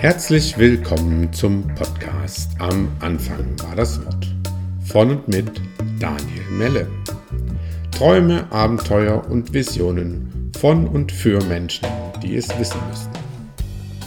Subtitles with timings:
[0.00, 4.28] Herzlich willkommen zum Podcast Am Anfang war das Wort
[4.86, 5.60] von und mit
[5.98, 6.88] Daniel Melle.
[7.90, 11.88] Träume, Abenteuer und Visionen von und für Menschen,
[12.22, 13.10] die es wissen müssen.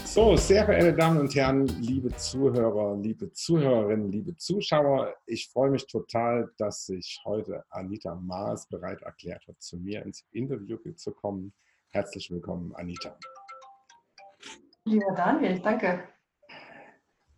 [0.05, 5.87] So, sehr verehrte Damen und Herren, liebe Zuhörer, liebe Zuhörerinnen, liebe Zuschauer, ich freue mich
[5.87, 11.51] total, dass sich heute Anita Maas bereit erklärt hat, zu mir ins Interview zu kommen.
[11.89, 13.17] Herzlich willkommen, Anita.
[14.85, 16.03] Lieber Daniel, danke.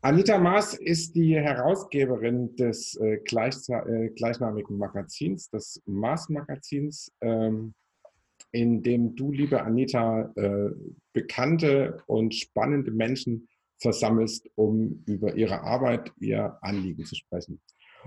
[0.01, 7.73] Anita Maas ist die Herausgeberin des äh, gleich, äh, gleichnamigen Magazins, des Maas-Magazins, ähm,
[8.51, 10.71] in dem du, liebe Anita, äh,
[11.13, 13.47] bekannte und spannende Menschen
[13.79, 17.61] versammelst, um über ihre Arbeit, ihr Anliegen zu sprechen.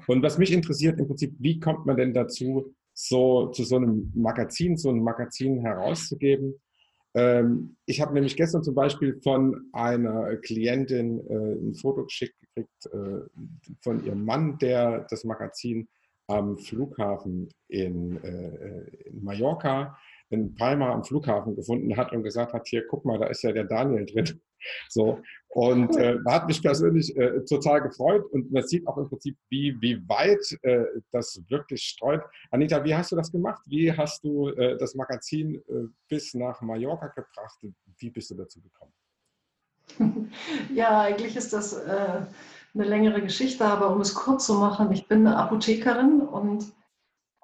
[0.06, 4.12] Und was mich interessiert im Prinzip, wie kommt man denn dazu, so zu so einem
[4.14, 6.61] Magazin, so ein Magazin herauszugeben?
[7.16, 12.86] Ähm, ich habe nämlich gestern zum Beispiel von einer Klientin äh, ein Foto geschickt gekriegt
[12.92, 15.89] äh, von ihrem Mann, der das Magazin
[16.28, 19.97] am Flughafen in, äh, in Mallorca,
[20.28, 23.53] in Palma am Flughafen gefunden hat und gesagt hat, hier, guck mal, da ist ja
[23.53, 24.41] der Daniel drin.
[24.89, 25.21] So.
[25.49, 29.75] Und äh, hat mich persönlich äh, total gefreut und man sieht auch im Prinzip, wie,
[29.81, 32.23] wie weit äh, das wirklich streut.
[32.51, 33.62] Anita, wie hast du das gemacht?
[33.67, 37.59] Wie hast du äh, das Magazin äh, bis nach Mallorca gebracht?
[37.99, 38.93] Wie bist du dazu gekommen?
[40.75, 42.21] Ja, eigentlich ist das äh,
[42.75, 46.73] eine längere Geschichte, aber um es kurz zu machen, ich bin eine Apothekerin und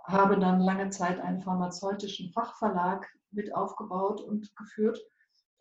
[0.04, 5.00] habe dann lange Zeit einen pharmazeutischen Fachverlag mit aufgebaut und geführt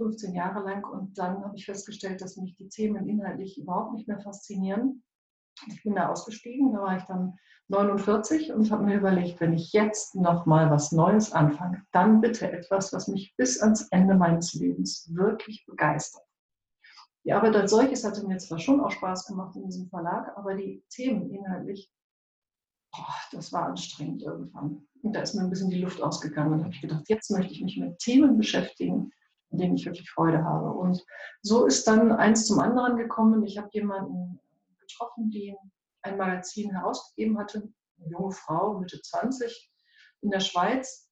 [0.01, 0.83] 15 Jahre lang.
[0.83, 5.03] Und dann habe ich festgestellt, dass mich die Themen inhaltlich überhaupt nicht mehr faszinieren.
[5.67, 9.71] Ich bin da ausgestiegen, da war ich dann 49 und habe mir überlegt, wenn ich
[9.73, 14.53] jetzt noch mal was Neues anfange, dann bitte etwas, was mich bis ans Ende meines
[14.53, 16.23] Lebens wirklich begeistert.
[17.23, 20.55] Die Arbeit als solches hatte mir zwar schon auch Spaß gemacht in diesem Verlag, aber
[20.55, 21.91] die Themen inhaltlich,
[22.91, 24.87] boah, das war anstrengend irgendwann.
[25.03, 26.53] Und da ist mir ein bisschen die Luft ausgegangen.
[26.53, 29.11] Und habe ich gedacht, jetzt möchte ich mich mit Themen beschäftigen,
[29.51, 30.71] an denen ich wirklich Freude habe.
[30.71, 31.03] Und
[31.41, 33.43] so ist dann eins zum anderen gekommen.
[33.43, 34.39] Ich habe jemanden
[34.79, 35.55] getroffen, die
[36.03, 37.69] ein Magazin herausgegeben hatte,
[37.99, 39.71] eine junge Frau, Mitte 20,
[40.21, 41.09] in der Schweiz.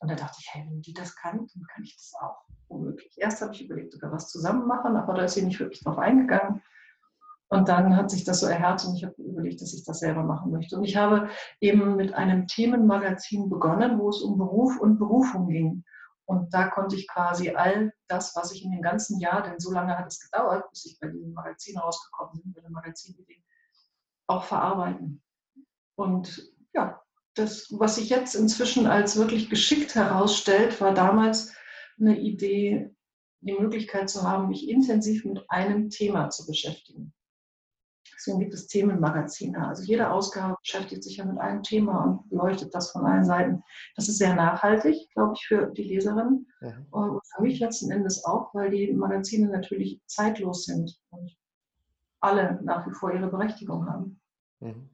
[0.00, 2.44] Und da dachte ich, hey, wenn die das kann, dann kann ich das auch.
[2.68, 3.14] Womöglich.
[3.18, 5.98] Erst habe ich überlegt, sogar was zusammen machen, aber da ist sie nicht wirklich drauf
[5.98, 6.62] eingegangen.
[7.48, 10.24] Und dann hat sich das so erhärtet und ich habe überlegt, dass ich das selber
[10.24, 10.76] machen möchte.
[10.76, 11.28] Und ich habe
[11.60, 15.84] eben mit einem Themenmagazin begonnen, wo es um Beruf und Berufung ging.
[16.26, 19.70] Und da konnte ich quasi all das, was ich in dem ganzen Jahr, denn so
[19.72, 23.44] lange hat es gedauert, bis ich bei diesem Magazin rausgekommen bin, bei dem Magazinidee,
[24.26, 25.22] auch verarbeiten.
[25.96, 27.02] Und ja,
[27.34, 31.54] das, was sich jetzt inzwischen als wirklich geschickt herausstellt, war damals
[31.98, 32.94] eine Idee,
[33.40, 37.12] die Möglichkeit zu haben, mich intensiv mit einem Thema zu beschäftigen.
[38.24, 39.68] Deswegen gibt es Themenmagazine.
[39.68, 43.62] Also jede Ausgabe beschäftigt sich ja mit einem Thema und beleuchtet das von allen Seiten.
[43.96, 46.86] Das ist sehr nachhaltig, glaube ich, für die Leserin mhm.
[46.90, 51.36] und für mich letzten Endes auch, weil die Magazine natürlich zeitlos sind und
[52.20, 54.20] alle nach wie vor ihre Berechtigung haben.
[54.60, 54.88] Mhm.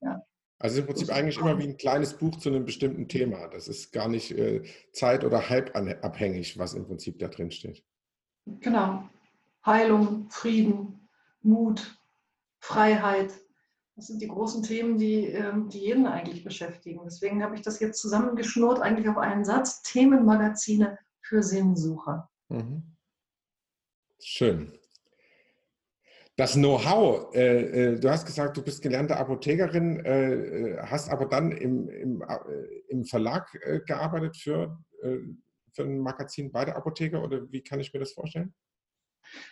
[0.00, 0.22] Ja.
[0.60, 3.48] Also im Prinzip eigentlich immer wie ein kleines Buch zu einem bestimmten Thema.
[3.48, 7.82] Das ist gar nicht äh, zeit- oder halbabhängig, was im Prinzip da drin steht.
[8.60, 9.08] Genau.
[9.66, 11.08] Heilung, Frieden,
[11.42, 11.99] Mut,
[12.60, 13.32] Freiheit.
[13.96, 17.00] Das sind die großen Themen, die, ähm, die jeden eigentlich beschäftigen.
[17.04, 19.82] Deswegen habe ich das jetzt zusammengeschnurrt, eigentlich auf einen Satz.
[19.82, 22.30] Themenmagazine für Sinnsucher.
[22.48, 22.96] Mhm.
[24.18, 24.72] Schön.
[26.36, 31.26] Das Know-how, äh, äh, du hast gesagt, du bist gelernte Apothekerin, äh, äh hast aber
[31.26, 32.36] dann im, im, äh,
[32.88, 37.92] im Verlag äh, gearbeitet für, für ein Magazin bei der Apotheke oder wie kann ich
[37.92, 38.54] mir das vorstellen?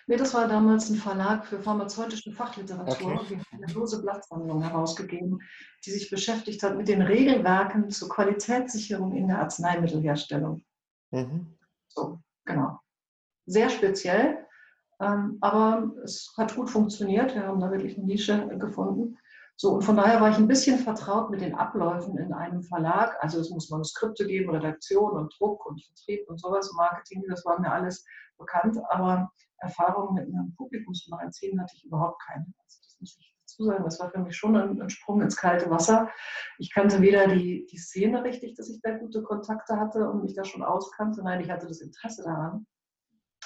[0.06, 3.40] Nee, das war damals ein Verlag für pharmazeutische Fachliteratur, okay.
[3.52, 5.40] eine lose Blattsammlung herausgegeben,
[5.84, 10.62] die sich beschäftigt hat mit den Regelwerken zur Qualitätssicherung in der Arzneimittelherstellung.
[11.10, 11.58] Mhm.
[11.88, 12.80] So, genau.
[13.46, 14.46] Sehr speziell,
[15.00, 17.34] ähm, aber es hat gut funktioniert.
[17.34, 19.18] Wir haben da wirklich eine Nische gefunden.
[19.60, 23.16] So, und von daher war ich ein bisschen vertraut mit den Abläufen in einem Verlag.
[23.20, 27.58] Also es muss Manuskripte geben, Redaktion und Druck und Vertrieb und sowas, Marketing, das war
[27.58, 28.06] mir alles
[28.38, 28.78] bekannt.
[28.88, 32.46] Aber Erfahrung mit einem Publikumsmagazin hatte ich überhaupt keine.
[32.62, 33.82] Also das muss ich dazu sagen.
[33.82, 36.08] Das war für mich schon ein, ein, Sprung ins kalte Wasser.
[36.58, 40.34] Ich kannte weder die, die Szene richtig, dass ich da gute Kontakte hatte und mich
[40.34, 41.24] da schon auskannte.
[41.24, 42.64] Nein, ich hatte das Interesse daran.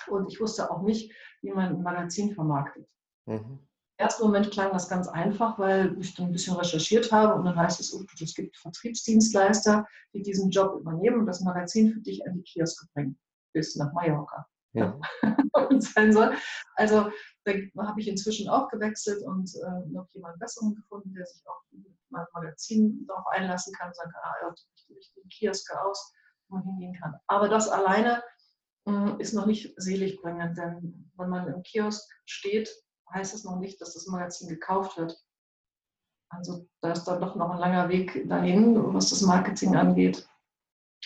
[0.08, 1.10] Und ich wusste auch nicht,
[1.40, 2.86] wie man ein Magazin vermarktet.
[3.24, 3.66] Mhm.
[4.02, 7.44] Im ersten Moment klang das ganz einfach, weil ich dann ein bisschen recherchiert habe und
[7.44, 12.00] dann heißt es, oh, es gibt Vertriebsdienstleister, die diesen Job übernehmen und das Magazin für
[12.00, 13.16] dich an die Kioske bringen,
[13.52, 14.44] bis nach Mallorca.
[14.72, 14.98] ja.
[15.78, 16.34] sein soll.
[16.74, 17.12] Also
[17.44, 17.52] da
[17.86, 21.96] habe ich inzwischen auch gewechselt und äh, noch jemanden besseren gefunden, der sich auch mit
[22.08, 24.48] meinem Magazin darauf einlassen kann und sagen kann, ah, ja,
[24.96, 26.12] richte den Kiosk aus,
[26.48, 27.14] wo man hingehen kann.
[27.28, 28.20] Aber das alleine
[28.88, 32.68] äh, ist noch nicht selig bringend, denn wenn man im Kiosk steht,
[33.12, 35.16] heißt es noch nicht, dass das Magazin gekauft wird.
[36.30, 40.26] Also da ist dann doch noch ein langer Weg dahin, was das Marketing angeht.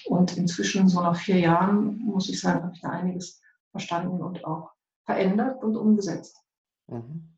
[0.05, 3.41] Und inzwischen, so nach vier Jahren, muss ich sagen, habe ich da einiges
[3.73, 4.70] verstanden und auch
[5.05, 6.41] verändert und umgesetzt.
[6.87, 7.37] Mhm.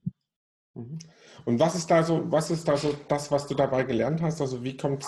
[0.75, 0.99] Mhm.
[1.44, 4.41] Und was ist da so, was ist da so das, was du dabei gelernt hast?
[4.41, 5.06] Also wie kommt,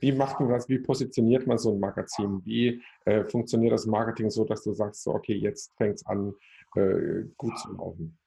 [0.00, 2.40] wie macht man das, wie positioniert man so ein Magazin?
[2.44, 6.32] Wie äh, funktioniert das Marketing so, dass du sagst, so, okay, jetzt fängt es an,
[6.76, 8.18] äh, gut zu laufen?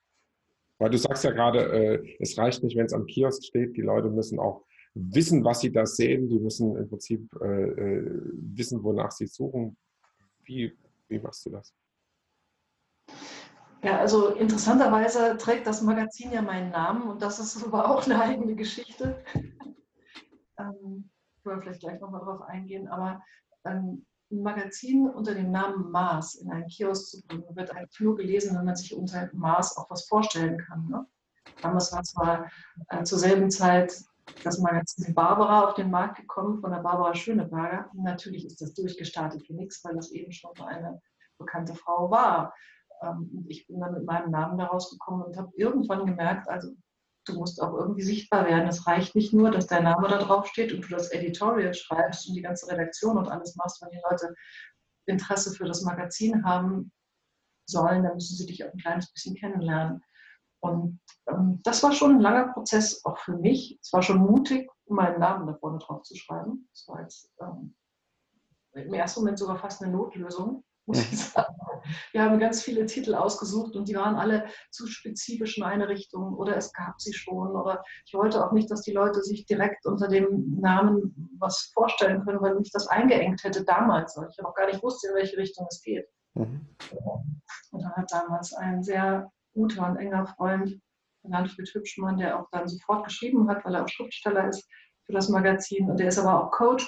[0.80, 3.82] Weil du sagst ja gerade, äh, es reicht nicht, wenn es am Kiosk steht, die
[3.82, 4.64] Leute müssen auch
[4.94, 9.78] wissen, was sie da sehen, die müssen im Prinzip äh, äh, wissen, wonach sie suchen.
[10.44, 10.76] Wie,
[11.08, 11.74] wie machst du das?
[13.84, 18.22] Ja, also interessanterweise trägt das Magazin ja meinen Namen und das ist aber auch eine
[18.22, 19.24] eigene Geschichte.
[20.60, 21.10] ähm,
[21.44, 23.22] können wir vielleicht gleich nochmal drauf eingehen, aber
[23.66, 28.16] ähm, ein Magazin unter dem Namen Mars in einen Kiosk zu bringen, wird eigentlich nur
[28.16, 30.88] gelesen, wenn man sich unter Mars auch was vorstellen kann.
[30.88, 31.06] Ne?
[31.62, 32.52] Damals war zwar
[32.90, 33.94] äh, zur selben Zeit
[34.44, 37.90] das Magazin Barbara auf den Markt gekommen von der Barbara Schöneberger.
[37.94, 41.02] Natürlich ist das durchgestartet wie nichts, weil das eben schon eine
[41.38, 42.54] bekannte Frau war.
[43.02, 46.76] Ähm, ich bin dann mit meinem Namen da rausgekommen und habe irgendwann gemerkt, also
[47.28, 48.68] du musst auch irgendwie sichtbar werden.
[48.68, 52.28] Es reicht nicht nur, dass dein Name da drauf steht und du das Editorial schreibst
[52.28, 54.34] und die ganze Redaktion und alles machst, wenn die Leute
[55.06, 56.92] Interesse für das Magazin haben
[57.66, 60.04] sollen, dann müssen sie dich auch ein kleines bisschen kennenlernen.
[60.60, 63.80] Und ähm, das war schon ein langer Prozess, auch für mich.
[63.82, 66.68] Es war schon mutig, meinen Namen da vorne drauf zu schreiben.
[66.74, 67.76] Das war jetzt ähm,
[68.74, 71.54] im ersten Moment sogar fast eine Notlösung muss ich sagen.
[72.12, 76.34] Wir haben ganz viele Titel ausgesucht und die waren alle zu spezifisch in eine Richtung
[76.34, 77.56] oder es gab sie schon.
[77.56, 82.24] Oder ich wollte auch nicht, dass die Leute sich direkt unter dem Namen was vorstellen
[82.24, 84.18] können, weil mich das eingeengt hätte damals.
[84.18, 86.07] weil Ich auch gar nicht wusste, in welche Richtung es geht.
[86.34, 86.68] Mhm.
[87.72, 90.80] Und dann hat damals ein sehr guter und enger Freund,
[91.24, 94.68] Manfred Hübschmann, der auch dann sofort geschrieben hat, weil er auch Schriftsteller ist
[95.06, 96.88] für das Magazin und der ist aber auch Coach.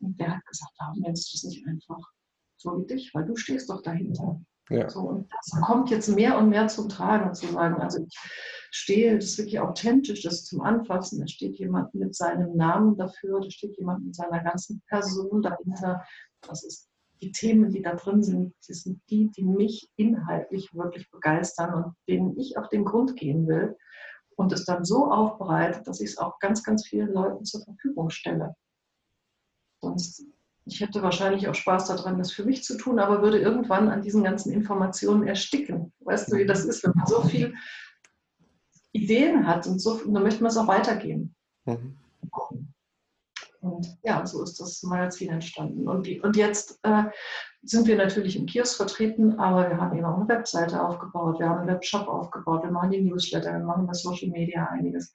[0.00, 2.15] Und der hat gesagt, warum nennst du das nicht einfach
[2.66, 4.40] so wie dich, weil du stehst doch dahinter.
[4.68, 4.90] Ja.
[4.90, 8.18] So, und das kommt jetzt mehr und mehr zum Tragen, zu sagen, also ich
[8.72, 12.96] stehe, das ist wirklich authentisch, das ist zum Anfassen, da steht jemand mit seinem Namen
[12.96, 16.02] dafür, da steht jemand mit seiner ganzen Person dahinter.
[16.40, 16.88] Das ist
[17.22, 21.94] die Themen, die da drin sind, die sind die, die mich inhaltlich wirklich begeistern und
[22.08, 23.76] denen ich auf den Grund gehen will
[24.36, 28.10] und es dann so aufbereitet, dass ich es auch ganz, ganz vielen Leuten zur Verfügung
[28.10, 28.54] stelle.
[29.80, 30.26] Sonst
[30.66, 34.02] ich hätte wahrscheinlich auch Spaß daran, das für mich zu tun, aber würde irgendwann an
[34.02, 35.92] diesen ganzen Informationen ersticken.
[36.00, 37.54] Weißt du, wie das ist, wenn man so viele
[38.92, 41.36] Ideen hat und so, dann möchte man es auch weitergeben.
[41.66, 41.96] Mhm.
[43.60, 45.88] Und ja, so ist das Magazin entstanden.
[45.88, 47.04] Und, die, und jetzt äh,
[47.62, 51.48] sind wir natürlich im Kiosk vertreten, aber wir haben eben auch eine Webseite aufgebaut, wir
[51.48, 55.12] haben einen Webshop aufgebaut, wir machen die Newsletter, wir machen bei Social Media einiges,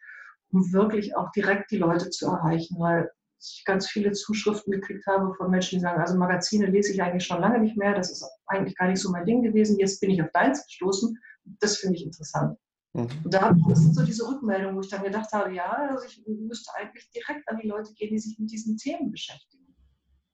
[0.52, 5.34] um wirklich auch direkt die Leute zu erreichen, weil ich ganz viele Zuschriften gekriegt habe
[5.36, 8.26] von Menschen, die sagen, also Magazine lese ich eigentlich schon lange nicht mehr, das ist
[8.46, 11.18] eigentlich gar nicht so mein Ding gewesen, jetzt bin ich auf deins gestoßen,
[11.60, 12.58] das finde ich interessant.
[12.94, 13.08] Mhm.
[13.24, 16.24] Und da das sind so diese Rückmeldungen, wo ich dann gedacht habe, ja, also ich
[16.28, 19.76] müsste eigentlich direkt an die Leute gehen, die sich mit diesen Themen beschäftigen.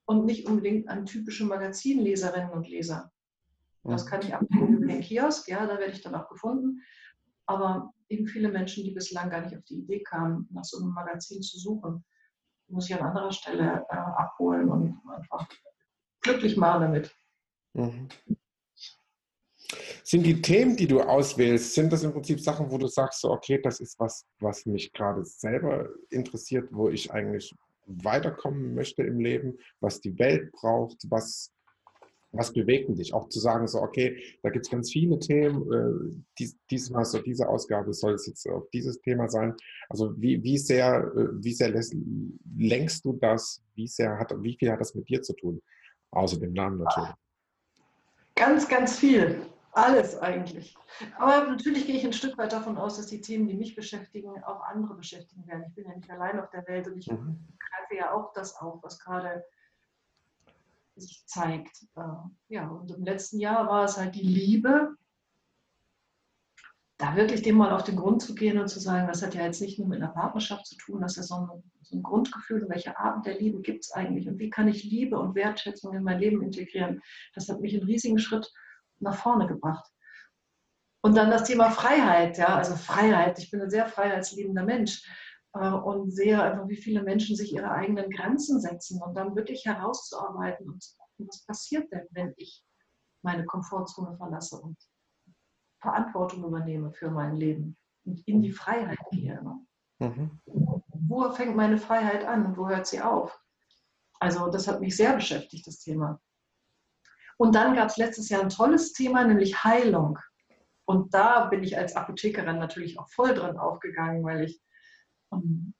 [0.05, 3.11] Und nicht unbedingt an typische Magazinleserinnen und Leser.
[3.83, 6.81] Das kann ich abdecken über den Kiosk, ja, da werde ich dann auch gefunden.
[7.45, 10.91] Aber eben viele Menschen, die bislang gar nicht auf die Idee kamen, nach so einem
[10.91, 12.03] Magazin zu suchen
[12.67, 15.47] muss ich an anderer Stelle äh, abholen und einfach
[16.21, 17.15] glücklich machen damit.
[17.73, 18.07] Mhm.
[20.03, 23.31] Sind die Themen, die du auswählst, sind das im Prinzip Sachen, wo du sagst, so,
[23.31, 27.53] okay, das ist was, was mich gerade selber interessiert, wo ich eigentlich
[27.85, 31.51] weiterkommen möchte im Leben, was die Welt braucht, was
[32.31, 33.13] was bewegt dich?
[33.13, 37.19] Auch zu sagen, so, okay, da gibt es ganz viele Themen, äh, dies, diesmal so
[37.19, 39.55] diese Ausgabe soll es jetzt auf dieses Thema sein.
[39.89, 41.95] Also wie, wie sehr, äh, wie sehr lässt,
[42.57, 43.63] lenkst du das?
[43.75, 45.61] Wie sehr hat, wie viel hat das mit dir zu tun?
[46.11, 47.15] Außer dem Namen natürlich.
[48.35, 49.41] Ganz, ganz viel.
[49.71, 50.75] Alles eigentlich.
[51.19, 54.43] Aber natürlich gehe ich ein Stück weit davon aus, dass die Themen, die mich beschäftigen,
[54.43, 55.65] auch andere beschäftigen werden.
[55.67, 57.45] Ich bin ja nicht allein auf der Welt und ich mhm.
[57.59, 59.43] greife ja auch das auf, was gerade
[60.99, 61.83] sich zeigt.
[61.95, 62.01] Äh,
[62.49, 64.95] ja, und im letzten Jahr war es halt die Liebe,
[66.97, 69.43] da wirklich dem mal auf den Grund zu gehen und zu sagen, das hat ja
[69.43, 72.65] jetzt nicht nur mit einer Partnerschaft zu tun, das ist so ein, so ein Grundgefühl,
[72.69, 76.03] welche Arten der Liebe gibt es eigentlich und wie kann ich Liebe und Wertschätzung in
[76.03, 77.01] mein Leben integrieren.
[77.35, 78.51] Das hat mich einen riesigen Schritt
[78.99, 79.87] nach vorne gebracht.
[81.01, 83.37] Und dann das Thema Freiheit, ja, also Freiheit.
[83.37, 85.07] Ich bin ein sehr freiheitsliebender Mensch
[85.83, 90.69] und sehe einfach, wie viele Menschen sich ihre eigenen Grenzen setzen und dann wirklich herauszuarbeiten
[90.69, 92.63] und zu gucken, was passiert denn, wenn ich
[93.23, 94.77] meine Komfortzone verlasse und
[95.81, 99.41] Verantwortung übernehme für mein Leben und in die Freiheit gehe.
[99.43, 99.65] Ne?
[99.99, 100.41] Mhm.
[101.07, 103.39] Wo fängt meine Freiheit an und wo hört sie auf?
[104.19, 106.19] Also das hat mich sehr beschäftigt, das Thema.
[107.37, 110.17] Und dann gab es letztes Jahr ein tolles Thema, nämlich Heilung.
[110.85, 114.61] Und da bin ich als Apothekerin natürlich auch voll drin aufgegangen, weil ich
[115.29, 115.73] um,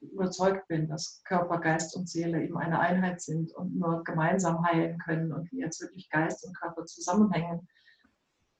[0.00, 4.98] überzeugt bin, dass Körper, Geist und Seele eben eine Einheit sind und nur gemeinsam heilen
[4.98, 7.68] können und wie jetzt wirklich Geist und Körper zusammenhängen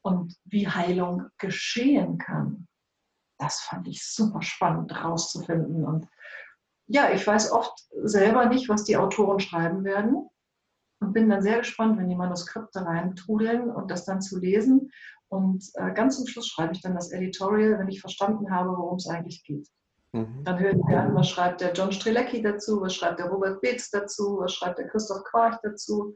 [0.03, 2.67] und wie Heilung geschehen kann.
[3.39, 5.85] Das fand ich super spannend rauszufinden.
[5.85, 6.07] Und
[6.87, 10.29] ja, ich weiß oft selber nicht, was die Autoren schreiben werden
[11.01, 14.91] und bin dann sehr gespannt, wenn die Manuskripte reintrudeln und das dann zu lesen.
[15.29, 18.97] Und äh, ganz zum Schluss schreibe ich dann das Editorial, wenn ich verstanden habe, worum
[18.97, 19.69] es eigentlich geht.
[20.13, 20.45] Mhm.
[20.45, 23.91] Dann hören wir an, was schreibt der John Strelecki dazu, was schreibt der Robert Beetz
[23.91, 26.15] dazu, was schreibt der Christoph Quarch dazu,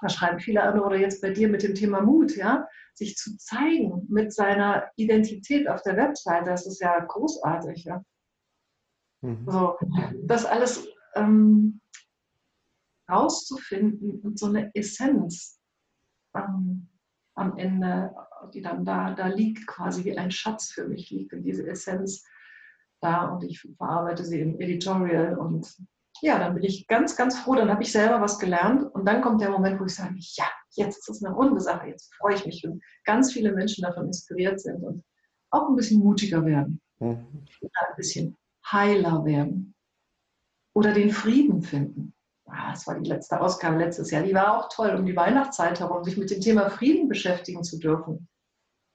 [0.00, 3.36] was schreiben viele andere oder jetzt bei dir mit dem Thema Mut, ja, sich zu
[3.38, 8.02] zeigen mit seiner Identität auf der Webseite, das ist ja großartig, ja.
[9.22, 9.46] Mhm.
[9.48, 9.78] So,
[10.24, 11.80] das alles ähm,
[13.10, 15.60] rauszufinden und so eine Essenz
[16.34, 16.88] ähm,
[17.34, 18.14] am Ende,
[18.52, 22.24] die dann da, da liegt, quasi wie ein Schatz für mich liegt und diese Essenz
[23.00, 25.76] da und ich verarbeite sie im Editorial und
[26.22, 29.20] ja, dann bin ich ganz, ganz froh, dann habe ich selber was gelernt und dann
[29.20, 32.34] kommt der Moment, wo ich sage, ja, jetzt ist es eine runde Sache, jetzt freue
[32.34, 35.04] ich mich, wenn ganz viele Menschen davon inspiriert sind und
[35.50, 37.26] auch ein bisschen mutiger werden, mhm.
[37.42, 38.36] ein bisschen
[38.70, 39.74] heiler werden
[40.74, 42.14] oder den Frieden finden.
[42.46, 45.80] Ah, das war die letzte Ausgabe letztes Jahr, die war auch toll, um die Weihnachtszeit
[45.80, 48.28] herum, sich mit dem Thema Frieden beschäftigen zu dürfen.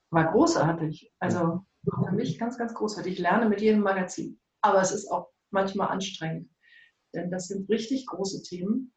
[0.09, 1.11] War großartig.
[1.19, 3.13] Also für mich ganz, ganz großartig.
[3.13, 4.39] Ich lerne mit jedem Magazin.
[4.61, 6.49] Aber es ist auch manchmal anstrengend.
[7.13, 8.93] Denn das sind richtig große Themen.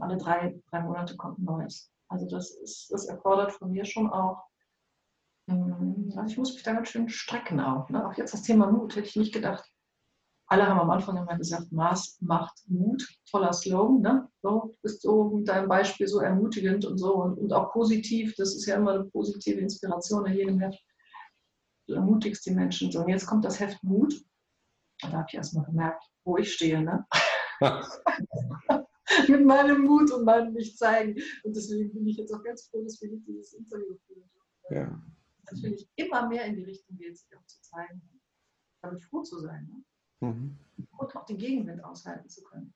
[0.00, 1.90] Alle drei, drei Monate kommt ein neues.
[2.08, 4.42] Also das, ist, das erfordert von mir schon auch,
[5.48, 7.88] hm, also ich muss mich da ganz schön strecken auch.
[7.88, 8.06] Ne?
[8.06, 9.64] Auch jetzt das Thema Mut hätte ich nicht gedacht.
[10.46, 13.06] Alle haben am Anfang immer gesagt, Maß macht Mut.
[13.30, 14.00] Toller Slogan.
[14.00, 14.28] Ne?
[14.42, 18.34] So, du bist so mit deinem Beispiel so ermutigend und so und, und auch positiv.
[18.36, 20.84] Das ist ja immer eine positive Inspiration in jedem Heft
[21.90, 23.00] du ermutigst die Menschen so.
[23.00, 24.14] Und jetzt kommt das Heft Mut.
[25.02, 26.80] Und da habe ich erstmal gemerkt, wo ich stehe.
[26.82, 27.06] Ne?
[29.28, 31.20] Mit meinem Mut und meinem Nicht-Zeigen.
[31.42, 34.30] Und deswegen bin ich jetzt auch ganz froh, dass wir dieses Interview führen.
[34.70, 35.02] Ja.
[35.50, 38.02] Natürlich immer mehr in die Richtung geht, sich auch zu zeigen.
[38.82, 39.68] Damit froh zu sein.
[40.20, 40.28] Ne?
[40.28, 40.58] Mhm.
[40.96, 42.72] Und auch den Gegenwind aushalten zu können.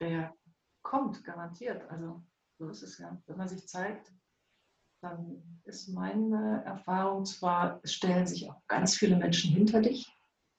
[0.00, 0.34] Der
[0.82, 1.88] kommt garantiert.
[1.90, 2.24] Also
[2.58, 3.20] so ist es ja.
[3.26, 4.12] Wenn man sich zeigt,
[5.10, 10.06] dann ist meine Erfahrung zwar, es stellen sich auch ganz viele Menschen hinter dich.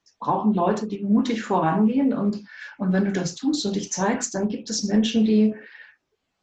[0.04, 2.44] Es brauchen Leute, die mutig vorangehen und,
[2.78, 5.54] und wenn du das tust und dich zeigst, dann gibt es Menschen, die,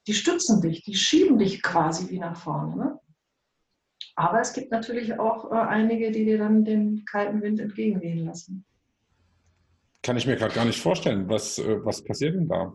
[0.08, 2.76] die stützen dich, die schieben dich quasi wie nach vorne.
[2.76, 3.00] Ne?
[4.16, 8.66] Aber es gibt natürlich auch äh, einige, die dir dann den kalten Wind entgegenwehen lassen.
[10.04, 11.28] Kann ich mir gerade gar nicht vorstellen.
[11.28, 12.72] Was, äh, was passiert denn da?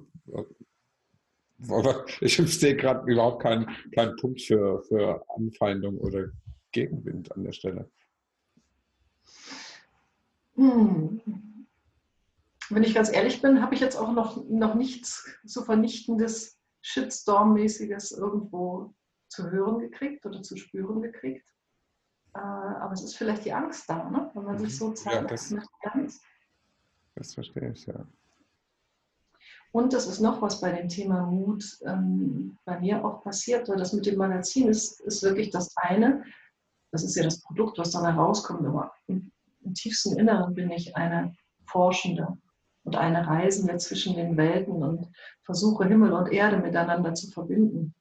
[1.68, 6.28] Aber ich sehe gerade überhaupt keinen, keinen Punkt für, für Anfeindung oder
[6.72, 7.90] Gegenwind an der Stelle.
[10.54, 11.20] Hm.
[12.70, 18.16] Wenn ich ganz ehrlich bin, habe ich jetzt auch noch, noch nichts so vernichtendes, Shitstorm-mäßiges
[18.16, 18.94] irgendwo
[19.28, 21.44] zu hören gekriegt oder zu spüren gekriegt.
[22.34, 24.30] Äh, aber es ist vielleicht die Angst da, ne?
[24.34, 25.16] wenn man sich so zeigt.
[25.16, 25.54] Ja, das,
[27.16, 28.06] das verstehe ich, ja.
[29.72, 33.76] Und das ist noch was bei dem Thema Mut ähm, bei mir auch passiert, weil
[33.76, 36.24] das mit dem Magazin ist, ist wirklich das eine.
[36.90, 38.66] Das ist ja das Produkt, was dann herauskommt.
[38.66, 41.34] Aber im, im tiefsten Inneren bin ich eine
[41.66, 42.36] Forschende
[42.82, 45.06] und eine Reisende zwischen den Welten und
[45.42, 47.94] versuche Himmel und Erde miteinander zu verbinden.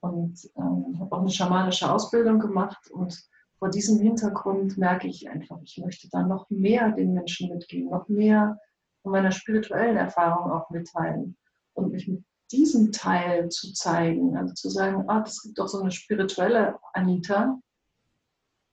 [0.00, 3.22] Und ähm, habe auch eine schamanische Ausbildung gemacht und
[3.58, 8.08] vor diesem Hintergrund merke ich einfach, ich möchte da noch mehr den Menschen mitgeben, noch
[8.08, 8.58] mehr
[9.02, 11.36] von meiner spirituellen Erfahrung auch mitteilen
[11.74, 15.80] und mich mit diesem Teil zu zeigen, also zu sagen, ah, es gibt doch so
[15.80, 17.58] eine spirituelle Anita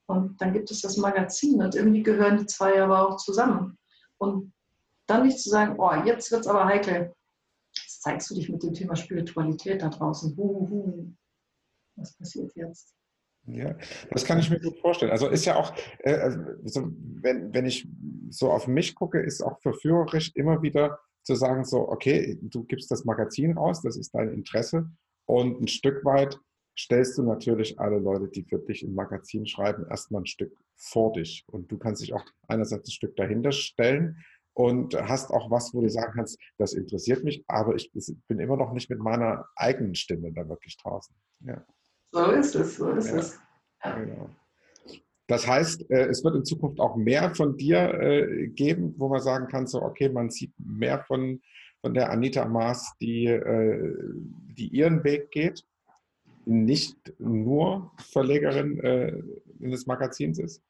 [0.06, 3.78] und dann gibt es das Magazin und irgendwie gehören die zwei aber auch zusammen.
[4.16, 4.52] Und
[5.06, 7.14] dann nicht zu sagen, oh, jetzt wird es aber heikel.
[7.76, 10.36] Jetzt zeigst du dich mit dem Thema Spiritualität da draußen.
[10.36, 11.12] Huhuhu.
[11.96, 12.97] Was passiert jetzt?
[13.50, 13.74] Ja,
[14.10, 15.10] das kann ich mir gut vorstellen.
[15.10, 17.88] Also ist ja auch, äh, also wenn, wenn ich
[18.30, 22.90] so auf mich gucke, ist auch verführerisch immer wieder zu sagen, so, okay, du gibst
[22.90, 24.90] das Magazin raus, das ist dein Interesse
[25.26, 26.38] Und ein Stück weit
[26.78, 31.12] stellst du natürlich alle Leute, die für dich im Magazin schreiben, erstmal ein Stück vor
[31.12, 31.44] dich.
[31.48, 34.24] Und du kannst dich auch einerseits ein Stück dahinter stellen
[34.54, 37.92] und hast auch was, wo du sagen kannst, das interessiert mich, aber ich
[38.26, 41.14] bin immer noch nicht mit meiner eigenen Stimme da wirklich draußen.
[41.40, 41.64] Ja.
[42.12, 43.16] So ist es, so ist ja.
[43.16, 43.38] es.
[43.82, 44.30] Genau.
[45.28, 49.20] Das heißt, äh, es wird in Zukunft auch mehr von dir äh, geben, wo man
[49.20, 51.42] sagen kann, so, okay, man sieht mehr von,
[51.82, 53.94] von der Anita Maas, die, äh,
[54.56, 55.64] die ihren Weg geht,
[56.46, 58.80] nicht nur Verlegerin
[59.58, 60.62] des Magazins ist?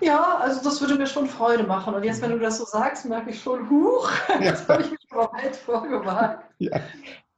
[0.00, 1.94] Ja, also das würde mir schon Freude machen.
[1.94, 4.40] Und jetzt, wenn du das so sagst, merke ich schon, huch, ja.
[4.40, 6.44] jetzt habe ich mich aber weit vorgewagt.
[6.58, 6.80] Ja.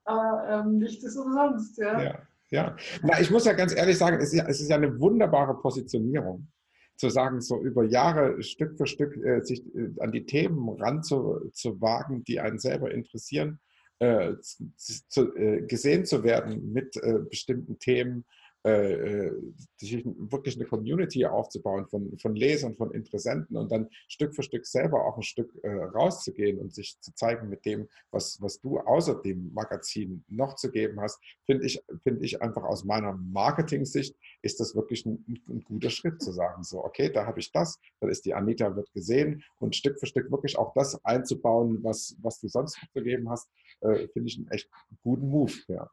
[0.05, 2.03] Aber ähm, nicht ist umsonst, ja.
[2.03, 2.19] ja.
[2.51, 5.01] Ja, Na, ich muss ja ganz ehrlich sagen, es ist ja, es ist ja eine
[5.01, 6.49] wunderbare Positionierung,
[6.97, 12.25] zu sagen, so über Jahre Stück für Stück äh, sich äh, an die Themen ranzuwagen,
[12.25, 13.59] die einen selber interessieren,
[14.01, 14.35] äh,
[14.77, 18.25] zu, äh, gesehen zu werden mit äh, bestimmten Themen,
[18.65, 19.43] äh, äh,
[19.77, 24.67] sich wirklich eine Community aufzubauen von, von Lesern, von Interessenten und dann Stück für Stück
[24.67, 28.79] selber auch ein Stück äh, rauszugehen und sich zu zeigen mit dem, was, was du
[28.79, 34.17] außer dem Magazin noch zu geben hast, finde ich, find ich einfach aus meiner Marketing-Sicht
[34.43, 37.81] ist das wirklich ein, ein, guter Schritt zu sagen, so, okay, da habe ich das,
[37.99, 42.17] dann ist die Anita, wird gesehen und Stück für Stück wirklich auch das einzubauen, was,
[42.21, 43.49] was du sonst zu geben hast,
[43.81, 44.69] äh, finde ich einen echt
[45.03, 45.91] guten Move, ja.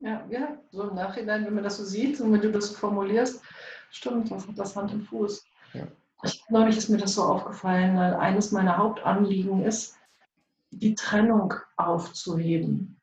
[0.00, 2.74] Ja, ja, so im Nachhinein, wenn man das so sieht und wenn du das so
[2.74, 3.42] formulierst,
[3.90, 5.44] stimmt, das hat das Hand und Fuß.
[5.74, 5.86] Ja.
[6.22, 9.96] Ich, neulich ist mir das so aufgefallen, weil eines meiner Hauptanliegen ist,
[10.70, 12.98] die Trennung aufzuheben.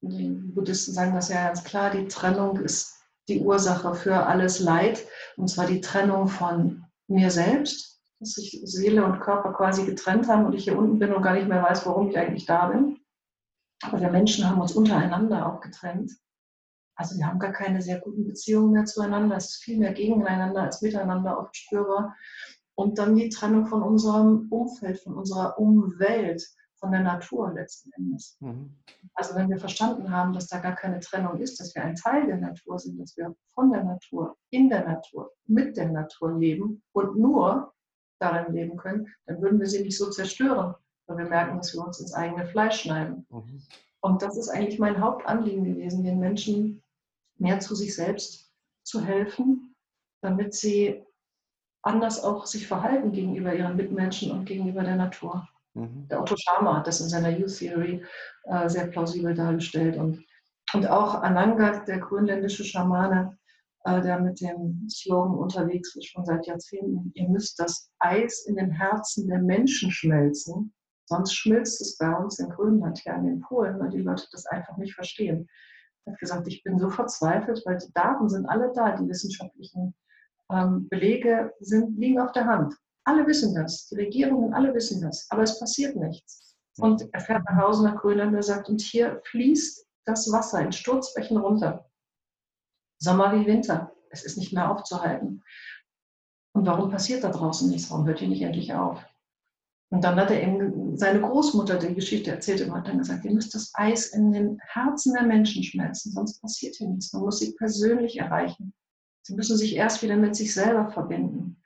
[0.00, 2.96] Die Buddhisten sagen das ja ganz klar, die Trennung ist
[3.28, 9.04] die Ursache für alles Leid, und zwar die Trennung von mir selbst, dass sich Seele
[9.04, 11.86] und Körper quasi getrennt haben und ich hier unten bin und gar nicht mehr weiß,
[11.86, 12.98] warum ich eigentlich da bin.
[13.82, 16.12] Aber wir Menschen haben uns untereinander auch getrennt.
[16.96, 19.36] Also wir haben gar keine sehr guten Beziehungen mehr zueinander.
[19.36, 22.16] Es ist viel mehr gegeneinander als miteinander oft spürbar.
[22.74, 26.46] Und dann die Trennung von unserem Umfeld, von unserer Umwelt,
[26.78, 28.36] von der Natur letzten Endes.
[28.40, 28.76] Mhm.
[29.14, 32.26] Also wenn wir verstanden haben, dass da gar keine Trennung ist, dass wir ein Teil
[32.26, 36.82] der Natur sind, dass wir von der Natur, in der Natur, mit der Natur leben
[36.92, 37.72] und nur
[38.18, 40.74] darin leben können, dann würden wir sie nicht so zerstören,
[41.06, 43.26] weil wir merken, dass wir uns ins eigene Fleisch schneiden.
[43.30, 43.62] Mhm.
[44.00, 46.82] Und das ist eigentlich mein Hauptanliegen gewesen, den Menschen
[47.38, 48.52] mehr zu sich selbst
[48.84, 49.74] zu helfen,
[50.22, 51.04] damit sie
[51.82, 55.48] anders auch sich verhalten gegenüber ihren Mitmenschen und gegenüber der Natur.
[55.74, 56.08] Mhm.
[56.08, 58.04] Der Otto Schama hat das in seiner Youth Theory
[58.44, 59.96] äh, sehr plausibel dargestellt.
[59.96, 60.24] Und,
[60.72, 63.38] und auch Anangat, der grönländische Schamane,
[63.84, 68.56] äh, der mit dem Slogan unterwegs ist, schon seit Jahrzehnten, ihr müsst das Eis in
[68.56, 70.72] den Herzen der Menschen schmelzen,
[71.06, 74.46] Sonst schmilzt es bei uns in Grönland, ja in den Polen, weil die Leute das
[74.46, 75.48] einfach nicht verstehen.
[76.04, 79.94] Er hat gesagt, ich bin so verzweifelt, weil die Daten sind alle da, die wissenschaftlichen
[80.50, 82.74] ähm, Belege sind, liegen auf der Hand.
[83.04, 86.56] Alle wissen das, die Regierungen, alle wissen das, aber es passiert nichts.
[86.78, 90.72] Und er fährt nach Hause nach Grönland und sagt, und hier fließt das Wasser in
[90.72, 91.88] Sturzbächen runter.
[92.98, 93.92] Sommer wie Winter.
[94.10, 95.42] Es ist nicht mehr aufzuhalten.
[96.52, 97.90] Und warum passiert da draußen nichts?
[97.90, 99.04] Warum hört ihr nicht endlich auf?
[99.90, 103.32] Und dann hat er eben seine Großmutter die Geschichte erzählt und hat dann gesagt, ihr
[103.32, 107.12] müsst das Eis in den Herzen der Menschen schmelzen, sonst passiert hier nichts.
[107.12, 108.74] Man muss sie persönlich erreichen.
[109.22, 111.62] Sie müssen sich erst wieder mit sich selber verbinden.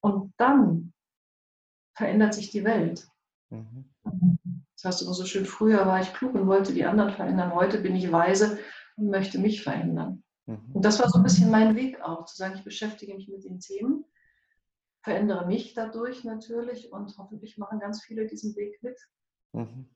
[0.00, 0.92] Und dann
[1.96, 3.06] verändert sich die Welt.
[3.50, 3.90] Mhm.
[4.74, 7.54] Das heißt immer so schön, früher war ich klug und wollte die anderen verändern.
[7.54, 8.58] Heute bin ich weise
[8.96, 10.24] und möchte mich verändern.
[10.46, 10.72] Mhm.
[10.72, 13.44] Und das war so ein bisschen mein Weg auch, zu sagen, ich beschäftige mich mit
[13.44, 14.04] den Themen
[15.02, 18.98] verändere mich dadurch natürlich und hoffentlich machen ganz viele diesen Weg mit.
[19.52, 19.88] Mhm.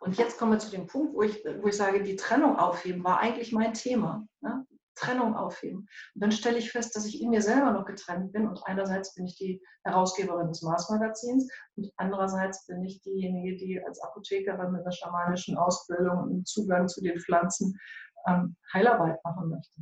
[0.00, 3.04] Und jetzt kommen wir zu dem Punkt, wo ich, wo ich sage, die Trennung aufheben
[3.04, 4.26] war eigentlich mein Thema.
[4.40, 4.66] Ne?
[4.98, 5.88] Trennung aufheben.
[6.14, 8.48] Und dann stelle ich fest, dass ich in mir selber noch getrennt bin.
[8.48, 14.00] Und einerseits bin ich die Herausgeberin des Mars-Magazins und andererseits bin ich diejenige, die als
[14.00, 17.78] Apothekerin mit einer schamanischen Ausbildung und Zugang zu den Pflanzen
[18.26, 19.80] ähm, Heilarbeit machen möchte.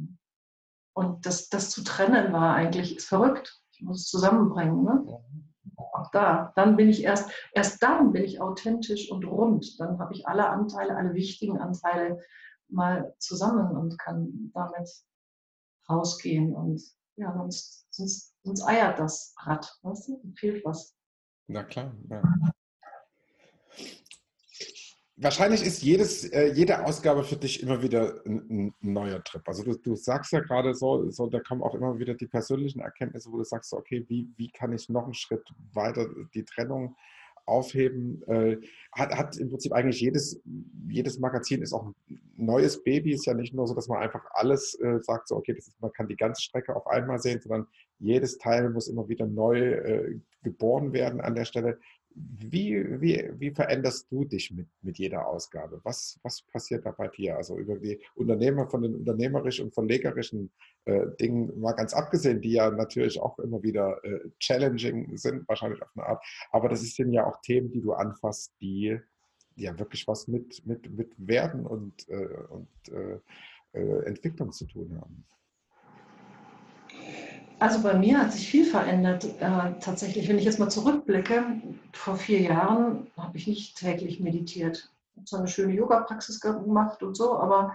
[0.94, 3.60] Und das, das zu trennen war eigentlich, ist verrückt.
[3.76, 4.84] Ich muss es zusammenbringen.
[4.84, 5.06] Ne?
[5.76, 6.52] Auch da.
[6.56, 9.78] Dann bin ich erst, erst dann bin ich authentisch und rund.
[9.78, 12.18] Dann habe ich alle Anteile, alle wichtigen Anteile
[12.68, 14.90] mal zusammen und kann damit
[15.88, 16.54] rausgehen.
[16.54, 16.82] Und
[17.16, 19.78] ja, sonst, sonst, sonst eiert das Rad.
[19.82, 20.32] Weißt du?
[20.36, 20.94] Fehlt was.
[21.46, 21.92] Na klar.
[22.08, 22.22] Ja
[25.16, 29.42] wahrscheinlich ist jedes, äh, jede Ausgabe für dich immer wieder ein, ein neuer Trip.
[29.46, 32.80] Also du, du sagst ja gerade so, so, da kommen auch immer wieder die persönlichen
[32.80, 36.96] Erkenntnisse, wo du sagst, okay, wie, wie kann ich noch einen Schritt weiter die Trennung
[37.46, 38.22] aufheben.
[38.26, 38.58] Äh,
[38.92, 40.42] hat, hat im Prinzip eigentlich jedes,
[40.88, 41.94] jedes Magazin ist auch ein
[42.36, 43.12] neues Baby.
[43.12, 45.92] Ist ja nicht nur so, dass man einfach alles äh, sagt, so okay, ist, man
[45.92, 47.66] kann die ganze Strecke auf einmal sehen, sondern
[47.98, 51.78] jedes Teil muss immer wieder neu geboren werden an der Stelle.
[52.18, 55.80] Wie, wie, wie veränderst du dich mit, mit jeder Ausgabe?
[55.84, 57.36] Was, was passiert da bei dir?
[57.36, 60.50] Also über die Unternehmer von den unternehmerischen und verlegerischen
[60.86, 65.82] äh, Dingen mal ganz abgesehen, die ja natürlich auch immer wieder äh, challenging sind, wahrscheinlich
[65.82, 66.24] auf eine Art.
[66.52, 68.98] Aber das sind ja auch Themen, die du anfasst, die
[69.56, 73.18] ja wirklich was mit, mit, mit Werden und, äh, und äh,
[73.76, 75.24] äh, Entwicklung zu tun haben.
[77.58, 79.24] Also bei mir hat sich viel verändert.
[79.40, 84.92] Äh, tatsächlich, wenn ich jetzt mal zurückblicke, vor vier Jahren habe ich nicht täglich meditiert.
[85.12, 87.74] Ich habe zwar eine schöne Yoga-Praxis gemacht und so, aber,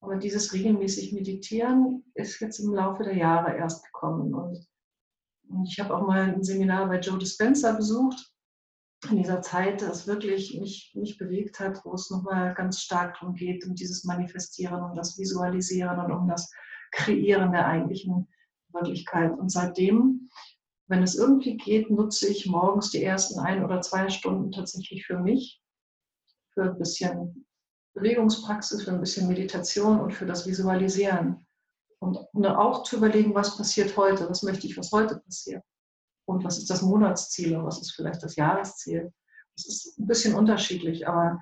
[0.00, 4.32] aber dieses regelmäßig Meditieren ist jetzt im Laufe der Jahre erst gekommen.
[4.32, 4.64] Und,
[5.48, 8.32] und ich habe auch mal ein Seminar bei Joe Dispenza besucht
[9.10, 13.34] in dieser Zeit, das wirklich mich, mich bewegt hat, wo es nochmal ganz stark darum
[13.34, 16.52] geht, um dieses Manifestieren, um das Visualisieren und um das
[16.92, 18.28] Kreieren der eigentlichen
[18.72, 19.36] Wirklichkeit.
[19.38, 20.30] Und seitdem,
[20.88, 25.18] wenn es irgendwie geht, nutze ich morgens die ersten ein oder zwei Stunden tatsächlich für
[25.18, 25.62] mich,
[26.54, 27.46] für ein bisschen
[27.94, 31.46] Bewegungspraxis, für ein bisschen Meditation und für das Visualisieren.
[31.98, 35.62] Und auch zu überlegen, was passiert heute, was möchte ich, was heute passiert.
[36.26, 39.12] Und was ist das Monatsziel und was ist vielleicht das Jahresziel.
[39.56, 41.40] Das ist ein bisschen unterschiedlich, aber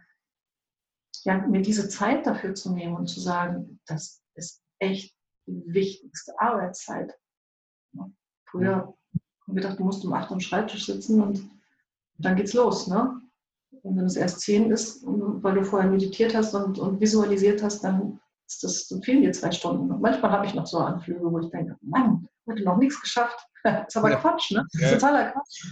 [1.24, 5.17] ja, mir diese Zeit dafür zu nehmen und zu sagen, das ist echt
[5.48, 7.14] die wichtigste Arbeitszeit.
[8.46, 8.94] Früher haben
[9.46, 11.50] wir gedacht, du musst um acht am Schreibtisch sitzen und
[12.18, 12.86] dann geht's los.
[12.88, 13.20] Ne?
[13.82, 17.82] Und wenn es erst zehn ist, weil du vorher meditiert hast und, und visualisiert hast,
[17.84, 19.90] dann, ist das, dann fehlen dir zwei Stunden.
[19.90, 23.38] Und manchmal habe ich noch so Anflüge, wo ich denke, Mann, heute noch nichts geschafft.
[23.62, 24.20] das ist aber ja.
[24.20, 24.66] Quatsch, ne?
[24.72, 25.66] Das ist totaler Quatsch.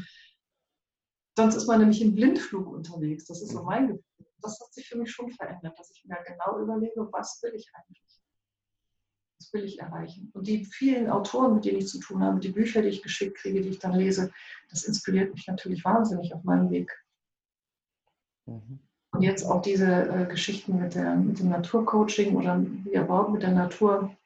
[1.38, 3.26] Sonst ist man nämlich im Blindflug unterwegs.
[3.26, 4.04] Das ist so mein Gefühl.
[4.40, 7.70] Das hat sich für mich schon verändert, dass ich mir genau überlege, was will ich
[7.74, 8.05] eigentlich?
[9.46, 10.30] Das will ich erreichen.
[10.34, 13.38] Und die vielen Autoren, mit denen ich zu tun habe, die Bücher, die ich geschickt
[13.38, 14.32] kriege, die ich dann lese,
[14.70, 16.90] das inspiriert mich natürlich wahnsinnig auf meinem Weg.
[18.46, 18.80] Mhm.
[19.12, 23.42] Und jetzt auch diese äh, Geschichten mit, der, mit dem Naturcoaching oder wie überhaupt mit
[23.44, 24.16] der Natur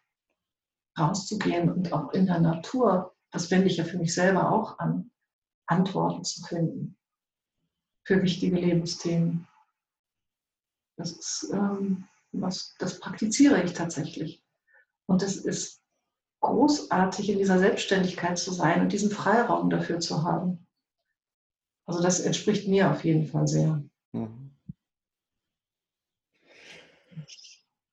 [0.99, 5.11] rauszugehen und auch in der Natur, das wende ich ja für mich selber auch an,
[5.67, 6.97] Antworten zu finden
[8.05, 9.47] für wichtige Lebensthemen.
[10.97, 14.40] Das ist ähm, was, das praktiziere ich tatsächlich.
[15.11, 15.83] Und es ist
[16.41, 20.69] großartig, in dieser Selbstständigkeit zu sein und diesen Freiraum dafür zu haben.
[21.85, 23.83] Also das entspricht mir auf jeden Fall sehr.
[24.13, 24.53] Mhm.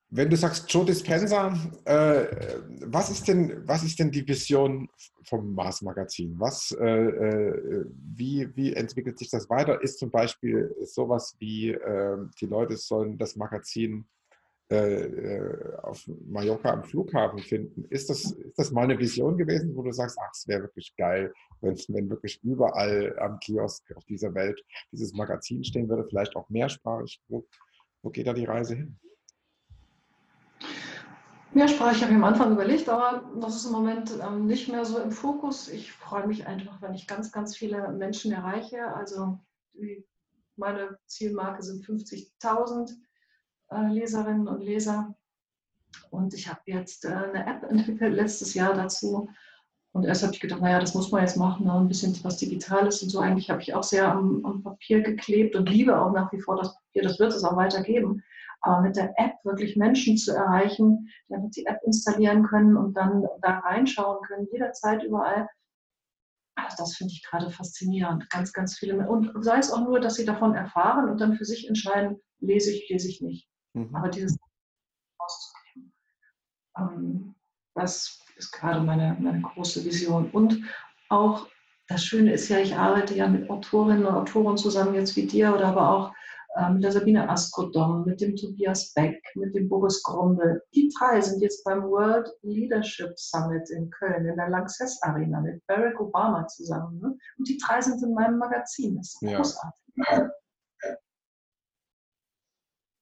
[0.10, 4.88] Wenn du sagst Joe Dispenza, äh, was, ist denn, was ist denn die Vision
[5.23, 6.39] vom Mars Magazin?
[6.39, 9.82] Was, äh, äh, wie, wie entwickelt sich das weiter?
[9.82, 14.08] Ist zum Beispiel sowas wie, ähm, die Leute sollen das Magazin
[14.69, 17.86] äh, auf Mallorca am Flughafen finden.
[17.86, 20.93] Ist das, ist das mal eine Vision gewesen, wo du sagst, ach, es wäre wirklich
[20.97, 26.36] geil, wenn, wenn wirklich überall am Kiosk auf dieser Welt dieses Magazin stehen würde, vielleicht
[26.36, 27.21] auch mehrsprachig?
[27.30, 27.45] Wo,
[28.01, 28.99] wo geht da die Reise hin?
[31.53, 34.99] Mehrsprachig habe ich am Anfang überlegt, aber das ist im Moment ähm, nicht mehr so
[34.99, 35.69] im Fokus.
[35.69, 38.93] Ich freue mich einfach, wenn ich ganz, ganz viele Menschen erreiche.
[38.93, 39.39] Also
[40.58, 42.91] meine Zielmarke sind 50.000
[43.69, 45.15] äh, Leserinnen und Leser.
[46.10, 49.30] Und ich habe jetzt äh, eine App entwickelt letztes Jahr dazu.
[49.93, 51.73] Und erst habe ich gedacht, naja, das muss man jetzt machen, ne?
[51.73, 53.19] ein bisschen was Digitales und so.
[53.19, 56.58] Eigentlich habe ich auch sehr am, am, Papier geklebt und liebe auch nach wie vor
[56.58, 57.03] das Papier.
[57.03, 58.21] Das wird es auch weitergeben.
[58.62, 62.95] Aber mit der App wirklich Menschen zu erreichen, die einfach die App installieren können und
[62.95, 65.47] dann da reinschauen können, jederzeit, überall.
[66.77, 68.30] Das finde ich gerade faszinierend.
[68.30, 69.08] Ganz, ganz viele.
[69.08, 72.71] Und sei es auch nur, dass sie davon erfahren und dann für sich entscheiden, lese
[72.71, 73.47] ich, lese ich nicht.
[73.73, 73.95] Mhm.
[73.95, 74.38] Aber dieses
[75.17, 75.93] auszugeben,
[76.77, 77.36] ähm,
[77.75, 80.32] das ist gerade meine, meine große Vision.
[80.32, 80.62] Und
[81.10, 81.47] auch
[81.88, 85.53] das Schöne ist ja, ich arbeite ja mit Autorinnen und Autoren zusammen, jetzt wie dir,
[85.53, 86.13] oder aber auch
[86.58, 90.62] äh, mit der Sabine Askodom, mit dem Tobias Beck, mit dem Boris Grombel.
[90.73, 95.65] Die drei sind jetzt beim World Leadership Summit in Köln, in der Lanxess Arena, mit
[95.67, 96.99] Barack Obama zusammen.
[96.99, 97.17] Ne?
[97.38, 98.97] Und die drei sind in meinem Magazin.
[98.97, 99.38] Das ist ja.
[99.38, 99.84] großartig.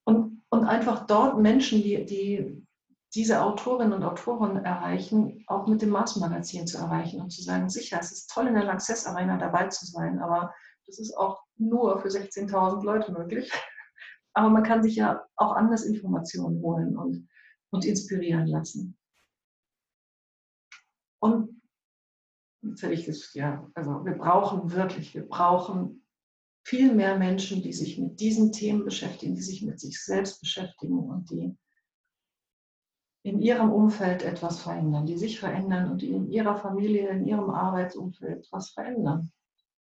[0.06, 2.66] Und, und einfach dort Menschen, die, die
[3.14, 7.98] diese Autorinnen und Autoren erreichen, auch mit dem Mars-Magazin zu erreichen und zu sagen, sicher,
[8.00, 10.54] es ist toll in der Lanxess Arena dabei zu sein, aber
[10.86, 13.52] das ist auch nur für 16.000 Leute möglich.
[14.34, 17.30] Aber man kann sich ja auch anders Informationen holen und,
[17.72, 18.98] und inspirieren lassen.
[21.22, 21.62] Und
[22.62, 26.05] jetzt hätte ich das, ja, also wir brauchen wirklich, wir brauchen
[26.66, 30.98] viel mehr Menschen, die sich mit diesen Themen beschäftigen, die sich mit sich selbst beschäftigen
[30.98, 31.56] und die
[33.22, 37.52] in ihrem Umfeld etwas verändern, die sich verändern und die in ihrer Familie, in ihrem
[37.52, 39.32] Arbeitsumfeld etwas verändern.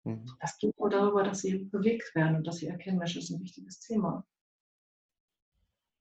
[0.04, 0.26] Mhm.
[0.40, 3.32] Das geht nur darüber, dass sie bewegt werden und dass sie erkennen, Mensch, das ist
[3.32, 4.24] ein wichtiges Thema.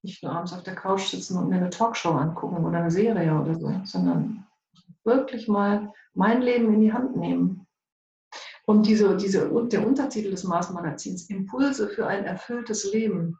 [0.03, 3.41] Nicht nur abends auf der Couch sitzen und mir eine Talkshow angucken oder eine Serie
[3.41, 4.47] oder so, sondern
[5.03, 7.64] wirklich mal mein Leben in die Hand nehmen.
[8.67, 13.39] Und diese, diese, der Untertitel des Mars-Magazins, Impulse für ein erfülltes Leben,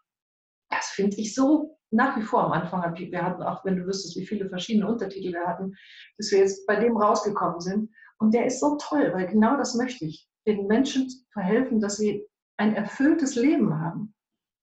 [0.71, 2.95] das finde ich so nach wie vor am Anfang.
[2.97, 5.75] Wir hatten auch, wenn du wüsstest, wie viele verschiedene Untertitel wir hatten,
[6.17, 7.91] bis wir jetzt bei dem rausgekommen sind.
[8.19, 10.29] Und der ist so toll, weil genau das möchte ich.
[10.47, 14.15] Den Menschen verhelfen, dass sie ein erfülltes Leben haben.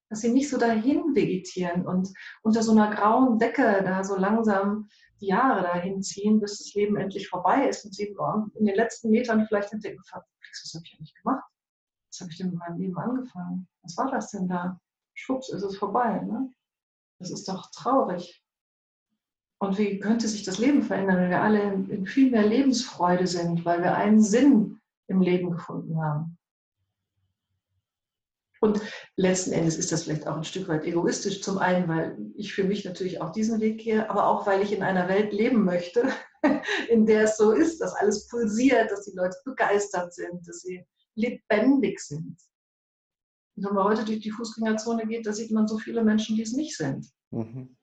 [0.09, 2.09] Dass sie nicht so dahin vegetieren und
[2.43, 4.89] unter so einer grauen Decke da so langsam
[5.21, 8.15] die Jahre dahin ziehen, bis das Leben endlich vorbei ist und sie
[8.55, 10.25] in den letzten Metern vielleicht entdecken, was habe
[10.85, 11.43] ich eigentlich gemacht?
[12.11, 13.67] Was habe ich denn mit meinem Leben angefangen?
[13.83, 14.79] Was war das denn da?
[15.13, 16.21] Schwupps, ist es vorbei.
[16.21, 16.51] Ne?
[17.19, 18.43] Das ist doch traurig.
[19.59, 23.63] Und wie könnte sich das Leben verändern, wenn wir alle in viel mehr Lebensfreude sind,
[23.63, 26.37] weil wir einen Sinn im Leben gefunden haben?
[28.61, 28.79] Und
[29.15, 31.41] letzten Endes ist das vielleicht auch ein Stück weit egoistisch.
[31.41, 34.71] Zum einen, weil ich für mich natürlich auch diesen Weg gehe, aber auch, weil ich
[34.71, 36.07] in einer Welt leben möchte,
[36.89, 40.85] in der es so ist, dass alles pulsiert, dass die Leute begeistert sind, dass sie
[41.15, 42.37] lebendig sind.
[43.55, 46.43] Und wenn man heute durch die Fußgängerzone geht, da sieht man so viele Menschen, die
[46.43, 47.07] es nicht sind.
[47.31, 47.75] Mhm.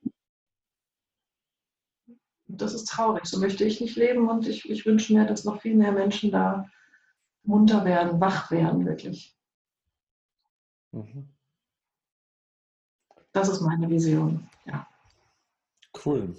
[2.47, 3.25] Und das ist traurig.
[3.25, 6.31] So möchte ich nicht leben und ich, ich wünsche mir, dass noch viel mehr Menschen
[6.31, 6.65] da
[7.43, 9.38] munter werden, wach werden, wirklich.
[10.91, 11.29] Mhm.
[13.31, 14.87] Das ist meine Vision, ja.
[16.05, 16.35] Cool.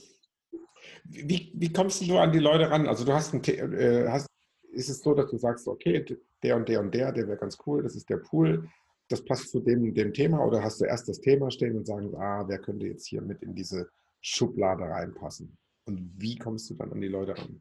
[1.05, 2.87] Wie, wie kommst du an die Leute ran?
[2.87, 4.27] Also du hast, ein, äh, hast
[4.73, 6.05] ist es so, dass du sagst, okay,
[6.43, 8.69] der und der und der, der wäre ganz cool, das ist der Pool,
[9.09, 12.15] das passt zu dem, dem Thema oder hast du erst das Thema stehen und sagen,
[12.17, 15.57] ah, wer könnte jetzt hier mit in diese Schublade reinpassen?
[15.87, 17.61] Und wie kommst du dann an die Leute ran?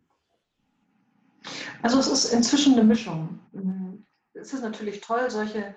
[1.82, 3.40] Also es ist inzwischen eine Mischung.
[4.34, 5.76] Es ist natürlich toll, solche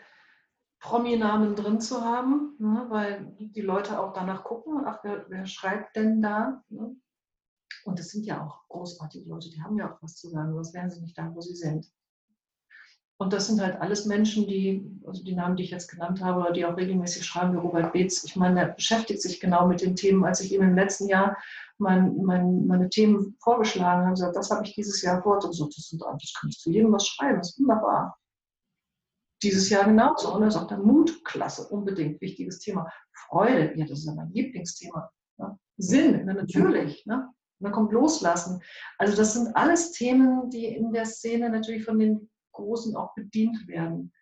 [0.82, 5.94] Prominamen drin zu haben, ne, weil die Leute auch danach gucken, ach, wer, wer schreibt
[5.94, 6.60] denn da?
[6.68, 6.96] Ne?
[7.84, 10.74] Und es sind ja auch großartige Leute, die haben ja auch was zu sagen, sonst
[10.74, 11.86] wären sie nicht da, wo sie sind.
[13.16, 16.52] Und das sind halt alles Menschen, die, also die Namen, die ich jetzt genannt habe,
[16.52, 18.24] die auch regelmäßig schreiben, wie Robert Beetz.
[18.24, 20.24] Ich meine, der beschäftigt sich genau mit den Themen.
[20.24, 21.36] Als ich ihm im letzten Jahr
[21.78, 25.44] mein, mein, meine Themen vorgeschlagen habe, gesagt, das habe ich dieses Jahr vor.
[25.44, 28.18] Und so, das, sind, das kann ich zu jedem was schreiben, das ist wunderbar
[29.42, 30.34] dieses Jahr genauso.
[30.34, 32.90] Und er sagt dann Mut, klasse, unbedingt, wichtiges Thema.
[33.12, 35.10] Freude, ja, das ist ja mein Lieblingsthema.
[35.38, 35.58] Ne?
[35.76, 37.04] Sinn, ne, natürlich.
[37.06, 37.16] Ne?
[37.58, 38.62] Und dann kommt Loslassen.
[38.98, 43.66] Also das sind alles Themen, die in der Szene natürlich von den Großen auch bedient
[43.68, 44.12] werden.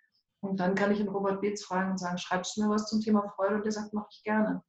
[0.43, 3.01] Und dann kann ich den Robert Beetz fragen und sagen, schreibst du mir was zum
[3.01, 3.57] Thema Freude?
[3.57, 4.63] Und der sagt, mache ich gerne.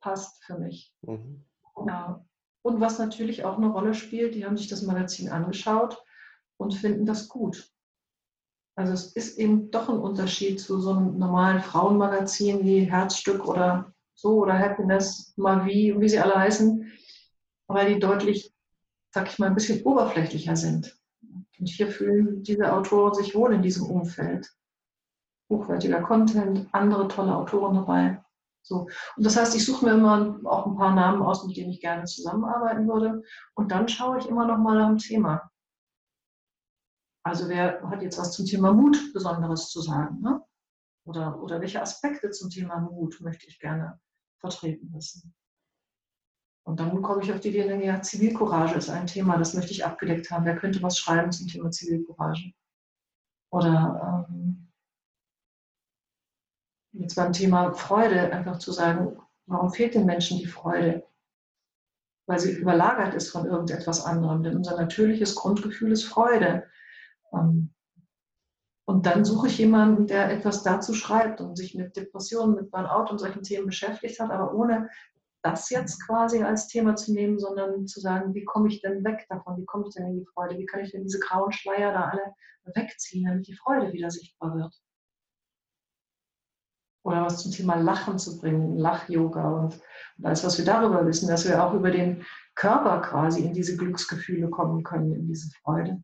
[0.00, 0.94] Passt für mich.
[1.02, 1.44] Mhm.
[1.86, 2.24] Ja.
[2.62, 6.02] Und was natürlich auch eine Rolle spielt, die haben sich das Magazin angeschaut
[6.58, 7.70] und finden das gut.
[8.76, 13.92] Also es ist eben doch ein Unterschied zu so einem normalen Frauenmagazin wie Herzstück oder
[14.14, 16.90] so oder Happiness, Mavi, wie sie alle heißen,
[17.66, 18.54] weil die deutlich,
[19.10, 20.96] sag ich mal, ein bisschen oberflächlicher sind.
[21.58, 24.50] Und hier fühlen diese Autoren sich wohl in diesem Umfeld.
[25.50, 28.22] Hochwertiger Content, andere tolle Autoren dabei.
[28.62, 28.88] So.
[29.16, 31.80] Und das heißt, ich suche mir immer auch ein paar Namen aus, mit denen ich
[31.80, 33.22] gerne zusammenarbeiten würde.
[33.54, 35.49] Und dann schaue ich immer noch mal dem Thema.
[37.22, 40.20] Also wer hat jetzt was zum Thema Mut Besonderes zu sagen?
[40.20, 40.42] Ne?
[41.04, 44.00] Oder, oder welche Aspekte zum Thema Mut möchte ich gerne
[44.38, 45.34] vertreten wissen?
[46.66, 49.84] Und dann komme ich auf die Idee, ja, Zivilcourage ist ein Thema, das möchte ich
[49.84, 50.44] abgedeckt haben.
[50.44, 52.52] Wer könnte was schreiben zum Thema Zivilcourage?
[53.50, 54.70] Oder ähm,
[56.92, 61.06] jetzt beim Thema Freude einfach zu sagen, warum fehlt den Menschen die Freude?
[62.26, 64.42] Weil sie überlagert ist von irgendetwas anderem.
[64.42, 66.68] Denn unser natürliches Grundgefühl ist Freude.
[67.32, 67.72] Ähm,
[68.86, 73.10] und dann suche ich jemanden, der etwas dazu schreibt und sich mit Depressionen, mit Burnout
[73.10, 74.88] und solchen Themen beschäftigt hat, aber ohne
[75.42, 79.26] das jetzt quasi als Thema zu nehmen, sondern zu sagen, wie komme ich denn weg
[79.28, 79.56] davon?
[79.58, 80.58] Wie komme ich denn in die Freude?
[80.58, 82.34] Wie kann ich denn diese grauen Schleier da alle
[82.74, 84.74] wegziehen, damit die Freude wieder sichtbar wird?
[87.02, 89.80] Oder was zum Thema Lachen zu bringen, Lach-Yoga und,
[90.18, 93.76] und alles, was wir darüber wissen, dass wir auch über den Körper quasi in diese
[93.76, 96.02] Glücksgefühle kommen können, in diese Freude.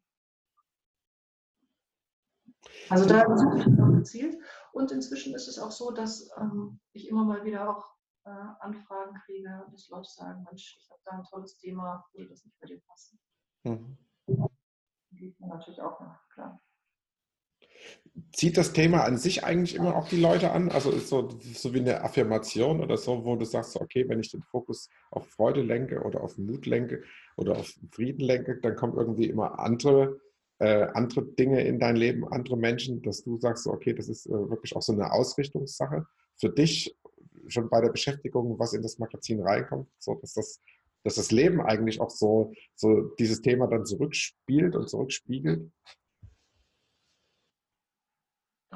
[2.88, 4.36] Also da suche ich noch gezielt.
[4.72, 9.14] Und inzwischen ist es auch so, dass ähm, ich immer mal wieder auch äh, Anfragen
[9.24, 12.66] kriege, dass Leute sagen, Mensch, ich habe da ein tolles Thema, würde das nicht bei
[12.66, 13.18] dir passen?
[13.64, 13.96] Mhm.
[15.12, 16.60] Geht mir natürlich auch nach, klar.
[18.32, 20.70] Zieht das Thema an sich eigentlich immer auch die Leute an?
[20.70, 24.30] Also ist so, so wie eine Affirmation oder so, wo du sagst, okay, wenn ich
[24.30, 27.02] den Fokus auf Freude lenke oder auf Mut lenke
[27.36, 30.18] oder auf Frieden lenke, dann kommen irgendwie immer andere,
[30.58, 34.30] äh, andere Dinge in dein Leben, andere Menschen, dass du sagst, okay, das ist äh,
[34.30, 36.06] wirklich auch so eine Ausrichtungssache
[36.38, 36.96] für dich,
[37.48, 40.60] schon bei der Beschäftigung, was in das Magazin reinkommt, so dass das,
[41.04, 45.70] dass das Leben eigentlich auch so, so dieses Thema dann zurückspielt und zurückspiegelt?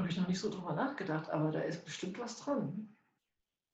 [0.00, 2.96] habe ich noch nicht so drüber nachgedacht, aber da ist bestimmt was dran.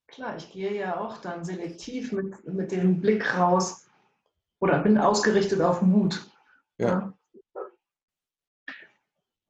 [0.08, 3.88] Klar, ich gehe ja auch dann selektiv mit, mit dem Blick raus
[4.58, 6.28] oder bin ausgerichtet auf Mut.
[6.78, 6.88] Ja.
[6.88, 7.15] ja.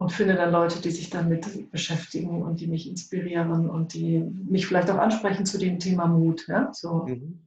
[0.07, 4.69] Und finde dann Leute, die sich damit beschäftigen und die mich inspirieren und die mich
[4.69, 6.47] vielleicht auch ansprechen zu dem Thema Mut.
[6.47, 6.73] Ja?
[6.73, 7.07] So.
[7.07, 7.45] Mhm.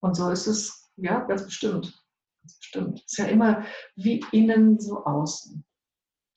[0.00, 2.04] Und so ist es, ja, ganz bestimmt.
[2.42, 2.98] Ganz bestimmt.
[3.06, 5.64] Es ist ja immer wie innen, so außen.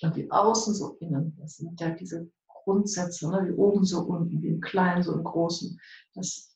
[0.03, 1.35] Und wie außen so innen.
[1.39, 3.47] Das sind ja diese Grundsätze, ne?
[3.47, 5.81] wie oben so unten, wie im Kleinen so im Großen.
[6.13, 6.55] Das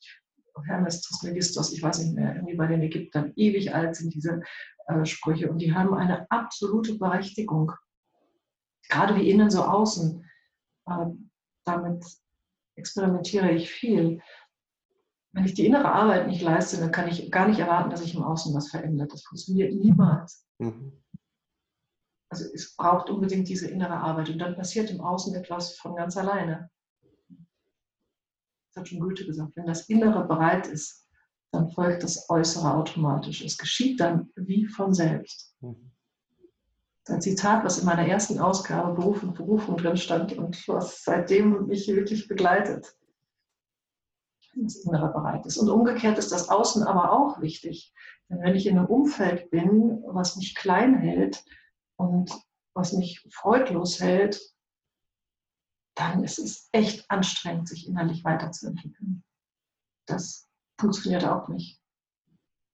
[0.68, 4.44] Hermes Trismegistos, ich weiß nicht mehr, irgendwie bei den Ägyptern ewig alt sind diese
[4.86, 7.72] äh, Sprüche und die haben eine absolute Berechtigung.
[8.90, 10.26] Gerade wie innen so außen.
[10.88, 11.06] Äh,
[11.66, 12.06] damit
[12.76, 14.22] experimentiere ich viel.
[15.34, 18.16] Wenn ich die innere Arbeit nicht leiste, dann kann ich gar nicht erwarten, dass sich
[18.16, 19.12] im Außen was verändert.
[19.12, 20.48] Das funktioniert niemals.
[20.60, 21.04] Mhm.
[22.30, 26.18] Also es braucht unbedingt diese innere Arbeit und dann passiert im Außen etwas von ganz
[26.18, 26.70] alleine.
[28.70, 31.08] Das hat schon Goethe gesagt, wenn das Innere bereit ist,
[31.52, 33.42] dann folgt das Äußere automatisch.
[33.42, 35.56] Es geschieht dann wie von selbst.
[35.62, 35.92] Mhm.
[37.10, 41.68] Ein Zitat, was in meiner ersten Ausgabe Beruf und Berufung drin stand und was seitdem
[41.68, 42.96] mich wirklich begleitet.
[44.56, 45.58] Das Innere bereit ist.
[45.58, 47.94] Und umgekehrt ist das Außen aber auch wichtig.
[48.30, 51.44] Denn wenn ich in einem Umfeld bin, was mich klein hält,
[51.98, 52.32] und
[52.74, 54.40] was mich freudlos hält,
[55.96, 59.24] dann ist es echt anstrengend, sich innerlich weiterzuentwickeln.
[60.06, 60.48] Das
[60.80, 61.82] funktioniert auch nicht.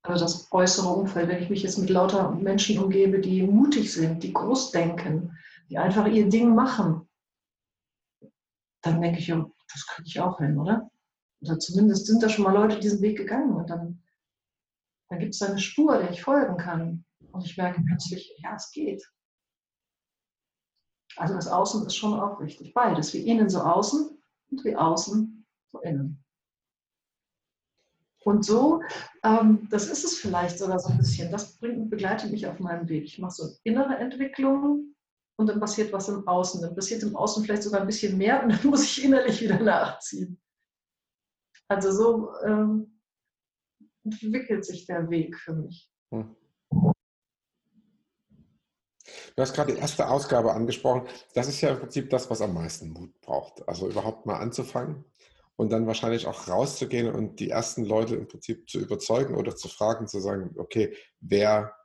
[0.03, 4.21] Also das äußere Umfeld, wenn ich mich jetzt mit lauter Menschen umgebe, die mutig sind,
[4.21, 5.37] die groß denken,
[5.69, 7.07] die einfach ihr Ding machen,
[8.81, 10.91] dann denke ich, ja, das kriege ich auch hin, oder?
[11.41, 14.03] Oder zumindest sind da schon mal Leute diesen Weg gegangen und dann,
[15.09, 17.05] dann gibt es eine Spur, der ich folgen kann.
[17.31, 19.03] Und ich merke plötzlich, ja, es geht.
[21.15, 22.73] Also das Außen ist schon auch wichtig.
[22.73, 26.22] Beides, wie innen so außen und wie außen so innen.
[28.23, 28.81] Und so,
[29.23, 32.88] ähm, das ist es vielleicht sogar so ein bisschen, das bringt, begleitet mich auf meinem
[32.88, 33.03] Weg.
[33.03, 34.95] Ich mache so innere Entwicklung
[35.36, 36.62] und dann passiert was im Außen.
[36.62, 39.59] Dann passiert im Außen vielleicht sogar ein bisschen mehr und dann muss ich innerlich wieder
[39.59, 40.39] nachziehen.
[41.67, 42.99] Also so ähm,
[44.05, 45.89] entwickelt sich der Weg für mich.
[46.12, 46.36] Hm.
[49.36, 51.07] Du hast gerade die erste Ausgabe angesprochen.
[51.33, 53.67] Das ist ja im Prinzip das, was am meisten Mut braucht.
[53.67, 55.03] Also überhaupt mal anzufangen
[55.55, 59.67] und dann wahrscheinlich auch rauszugehen und die ersten Leute im Prinzip zu überzeugen oder zu
[59.67, 61.75] fragen, zu sagen, okay, wer,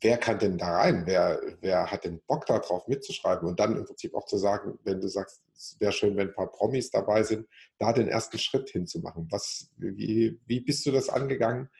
[0.00, 1.04] wer kann denn da rein?
[1.06, 3.48] Wer, wer hat den Bock darauf mitzuschreiben?
[3.48, 6.34] Und dann im Prinzip auch zu sagen, wenn du sagst, es wäre schön, wenn ein
[6.34, 9.28] paar Promis dabei sind, da den ersten Schritt hinzumachen.
[9.30, 11.70] Was, wie, wie bist du das angegangen?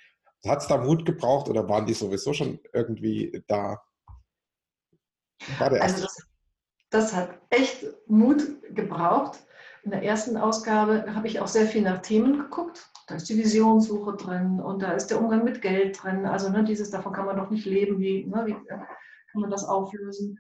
[0.47, 3.83] Hat es da Mut gebraucht oder waren die sowieso schon irgendwie da?
[5.59, 6.03] War der erste.
[6.03, 6.29] Also das,
[6.91, 8.43] das hat echt Mut
[8.75, 9.41] gebraucht.
[9.85, 12.91] In der ersten Ausgabe habe ich auch sehr viel nach Themen geguckt.
[13.07, 16.25] Da ist die Visionssuche drin und da ist der Umgang mit Geld drin.
[16.25, 17.99] Also ne, dieses, davon kann man doch nicht leben.
[17.99, 20.39] Wie, ne, wie kann man das auflösen?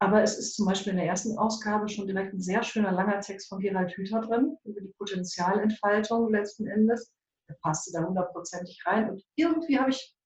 [0.00, 3.20] Aber es ist zum Beispiel in der ersten Ausgabe schon direkt ein sehr schöner langer
[3.20, 7.12] Text von Gerald Hüther drin, über die Potenzialentfaltung letzten Endes.
[7.48, 9.10] Der passte da hundertprozentig rein.
[9.10, 10.16] Und irgendwie habe ich,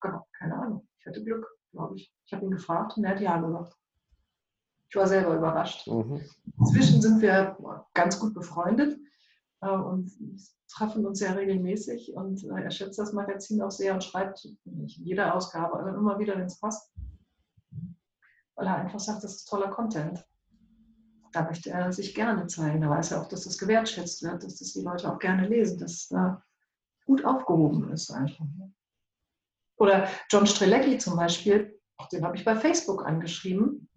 [0.00, 2.12] genau, keine Ahnung, ich hatte Glück glaube ich.
[2.26, 3.74] Ich habe ihn gefragt und er hat ja gesagt.
[4.92, 5.86] Ich war selber überrascht.
[5.86, 6.20] Mhm.
[6.58, 7.56] Inzwischen sind wir
[7.94, 8.98] ganz gut befreundet
[9.62, 10.12] äh, und
[10.68, 14.98] treffen uns sehr regelmäßig und äh, er schätzt das Magazin auch sehr und schreibt nicht
[14.98, 16.92] in jeder Ausgabe, aber immer wieder, wenn es passt,
[18.54, 20.22] weil er einfach sagt, das ist toller Content.
[21.32, 22.82] Da möchte er sich gerne zeigen.
[22.82, 25.78] Da weiß er auch, dass das gewertschätzt wird, dass das die Leute auch gerne lesen,
[25.78, 26.42] dass da
[27.06, 28.44] gut aufgehoben ist einfach.
[28.44, 28.70] Ne?
[29.78, 31.80] Oder John Strelecki zum Beispiel,
[32.12, 33.88] den habe ich bei Facebook angeschrieben.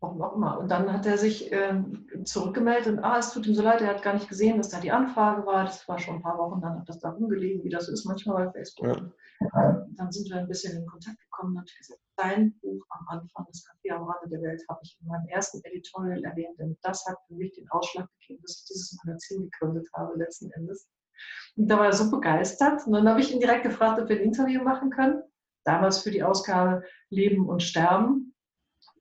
[0.00, 0.58] Warum auch immer.
[0.60, 1.82] Und dann hat er sich äh,
[2.24, 4.78] zurückgemeldet und ah, es tut ihm so leid, er hat gar nicht gesehen, dass da
[4.78, 5.64] die Anfrage war.
[5.64, 8.46] Das war schon ein paar Wochen, dann hat das da rumgelegen, wie das ist manchmal
[8.46, 8.86] bei Facebook.
[9.40, 9.86] Ja.
[9.96, 13.46] Dann sind wir ein bisschen in Kontakt gekommen und ich gesagt, dein Buch am Anfang,
[13.48, 17.04] das Café am Rande der Welt, habe ich in meinem ersten Editorial erwähnt, denn das
[17.06, 20.88] hat für mich den Ausschlag gegeben, dass ich dieses Magazin gegründet habe, letzten Endes.
[21.56, 22.86] Und da war er so begeistert.
[22.86, 25.22] Und dann habe ich ihn direkt gefragt, ob wir ein Interview machen können.
[25.64, 28.34] Damals für die Ausgabe Leben und Sterben.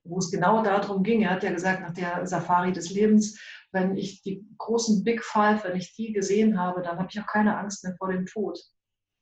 [0.07, 1.21] Wo es genau darum ging.
[1.21, 3.39] Er hat ja gesagt, nach der Safari des Lebens,
[3.71, 7.27] wenn ich die großen Big Five, wenn ich die gesehen habe, dann habe ich auch
[7.27, 8.59] keine Angst mehr vor dem Tod,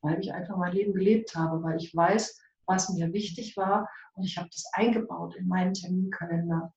[0.02, 4.24] weil ich einfach mein Leben gelebt habe, weil ich weiß, was mir wichtig war und
[4.24, 6.72] ich habe das eingebaut in meinen Terminkalender.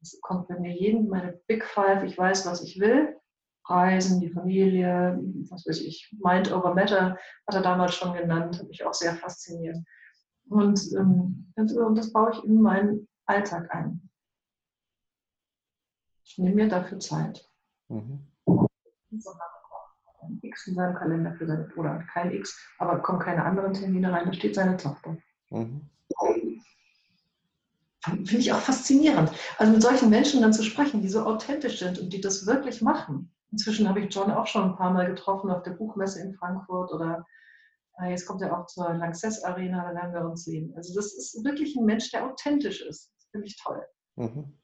[0.00, 3.16] Es kommt bei mir jeden meine Big Five, ich weiß, was ich will.
[3.68, 5.18] Reisen, die Familie,
[5.50, 9.16] was weiß ich, Mind over Matter hat er damals schon genannt, hat mich auch sehr
[9.16, 9.76] fasziniert.
[10.48, 14.08] Und, ähm, und das baue ich in meinen Alltag ein.
[16.24, 17.48] Ich nehme mir dafür Zeit.
[17.88, 18.26] Mhm.
[18.46, 24.12] Ein X in seinem Kalender für seine, oder kein X, aber kommen keine anderen Termine
[24.12, 25.16] rein, da steht seine Tochter.
[25.50, 25.88] Mhm.
[28.02, 29.32] Finde ich auch faszinierend.
[29.58, 32.82] Also mit solchen Menschen dann zu sprechen, die so authentisch sind und die das wirklich
[32.82, 33.32] machen.
[33.50, 36.92] Inzwischen habe ich John auch schon ein paar Mal getroffen auf der Buchmesse in Frankfurt
[36.92, 37.26] oder
[38.00, 40.72] äh, jetzt kommt er auch zur Lanxess Arena, da werden wir uns sehen.
[40.76, 43.12] Also das ist wirklich ein Mensch, der authentisch ist.
[43.36, 43.86] Finde ich toll.
[44.16, 44.58] Mhm.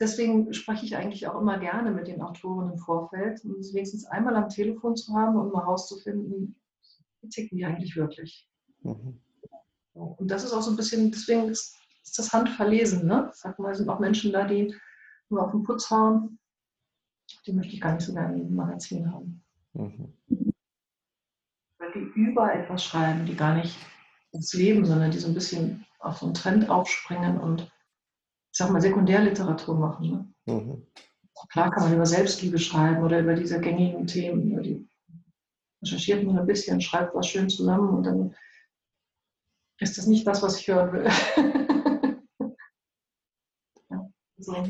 [0.00, 4.06] Deswegen spreche ich eigentlich auch immer gerne mit den Autoren im Vorfeld, um es wenigstens
[4.06, 6.58] einmal am Telefon zu haben und mal herauszufinden,
[7.20, 8.48] wie ticken die eigentlich wirklich.
[8.80, 9.20] Mhm.
[9.92, 13.06] Und das ist auch so ein bisschen, deswegen ist, ist das Handverlesen.
[13.06, 13.30] Ne?
[13.34, 14.74] Sag mal, sind auch Menschen da, die
[15.28, 16.38] nur auf den Putz hauen.
[17.46, 19.44] Die möchte ich gar nicht so gerne im Magazin haben.
[19.74, 20.14] Mhm.
[21.78, 23.76] Weil die über etwas schreiben, die gar nicht
[24.32, 28.70] ins Leben, sondern die so ein bisschen auf so einen Trend aufspringen und ich sag
[28.70, 30.34] mal Sekundärliteratur machen.
[30.46, 30.54] Ne?
[30.54, 30.86] Mhm.
[31.50, 34.52] Klar kann man über Selbstliebe schreiben oder über diese gängigen Themen.
[34.52, 34.88] Über die
[35.82, 38.34] recherchiert man ein bisschen, schreibt was schön zusammen und dann
[39.80, 41.04] ist das nicht das, was ich hören will.
[43.90, 44.66] ja, so.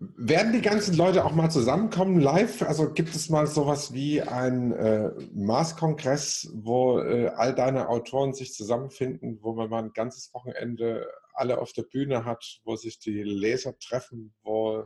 [0.00, 2.62] Werden die ganzen Leute auch mal zusammenkommen live?
[2.62, 8.54] Also gibt es mal sowas wie ein äh, Mars-Kongress, wo äh, all deine Autoren sich
[8.54, 13.24] zusammenfinden, wo man mal ein ganzes Wochenende alle auf der Bühne hat, wo sich die
[13.24, 14.84] Leser treffen, wo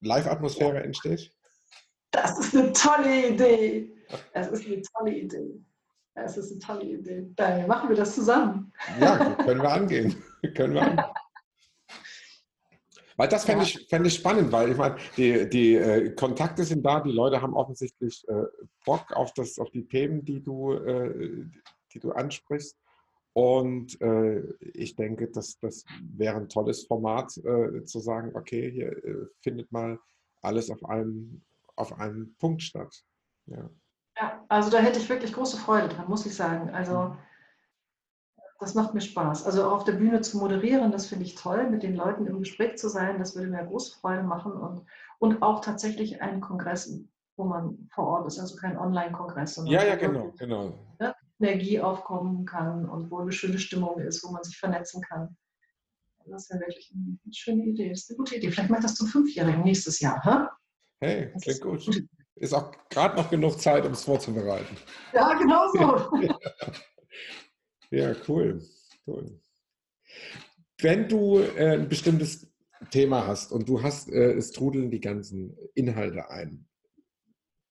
[0.00, 1.30] Live-Atmosphäre entsteht?
[2.12, 3.92] Das ist eine tolle Idee.
[4.32, 5.60] Das ist eine tolle Idee.
[6.14, 7.30] Das ist eine tolle Idee.
[7.36, 8.72] Dann machen wir das zusammen.
[8.98, 10.22] Ja, können wir angehen.
[10.54, 11.04] können wir angehen.
[13.20, 16.82] Weil das fände ich, fänd ich spannend, weil ich meine, die, die äh, Kontakte sind
[16.82, 18.44] da, die Leute haben offensichtlich äh,
[18.86, 21.44] Bock auf, das, auf die Themen, die du, äh,
[21.92, 22.78] die du ansprichst.
[23.34, 24.40] Und äh,
[24.72, 25.84] ich denke, das, das
[26.16, 29.98] wäre ein tolles Format, äh, zu sagen, okay, hier äh, findet mal
[30.40, 31.42] alles auf einem,
[31.76, 33.04] auf einem Punkt statt.
[33.44, 33.68] Ja.
[34.16, 36.70] Ja, also da hätte ich wirklich große Freude dran, muss ich sagen.
[36.70, 37.18] Also mhm.
[38.60, 39.46] Das macht mir Spaß.
[39.46, 42.76] Also auf der Bühne zu moderieren, das finde ich toll, mit den Leuten im Gespräch
[42.76, 44.82] zu sein, das würde mir große Freude machen und,
[45.18, 47.00] und auch tatsächlich einen Kongress,
[47.36, 49.62] wo man vor Ort ist, also kein Online-Kongress.
[49.66, 50.74] Ja, ja, genau, genau.
[50.98, 55.36] Ne, Energie aufkommen kann und wo eine schöne Stimmung ist, wo man sich vernetzen kann.
[56.26, 57.88] Das wäre wirklich eine schöne Idee.
[57.88, 58.50] Das ist eine gute Idee.
[58.50, 60.20] Vielleicht macht das zum Fünfjährigen nächstes Jahr.
[60.22, 60.48] Hä?
[61.00, 62.06] Hey, klingt gut
[62.40, 64.76] ist auch gerade noch genug Zeit, um es vorzubereiten.
[65.12, 66.10] Ja, genau so.
[67.90, 68.62] ja, cool.
[69.06, 69.40] cool.
[70.78, 72.50] Wenn du äh, ein bestimmtes
[72.90, 76.66] Thema hast und du hast, äh, es trudeln die ganzen Inhalte ein,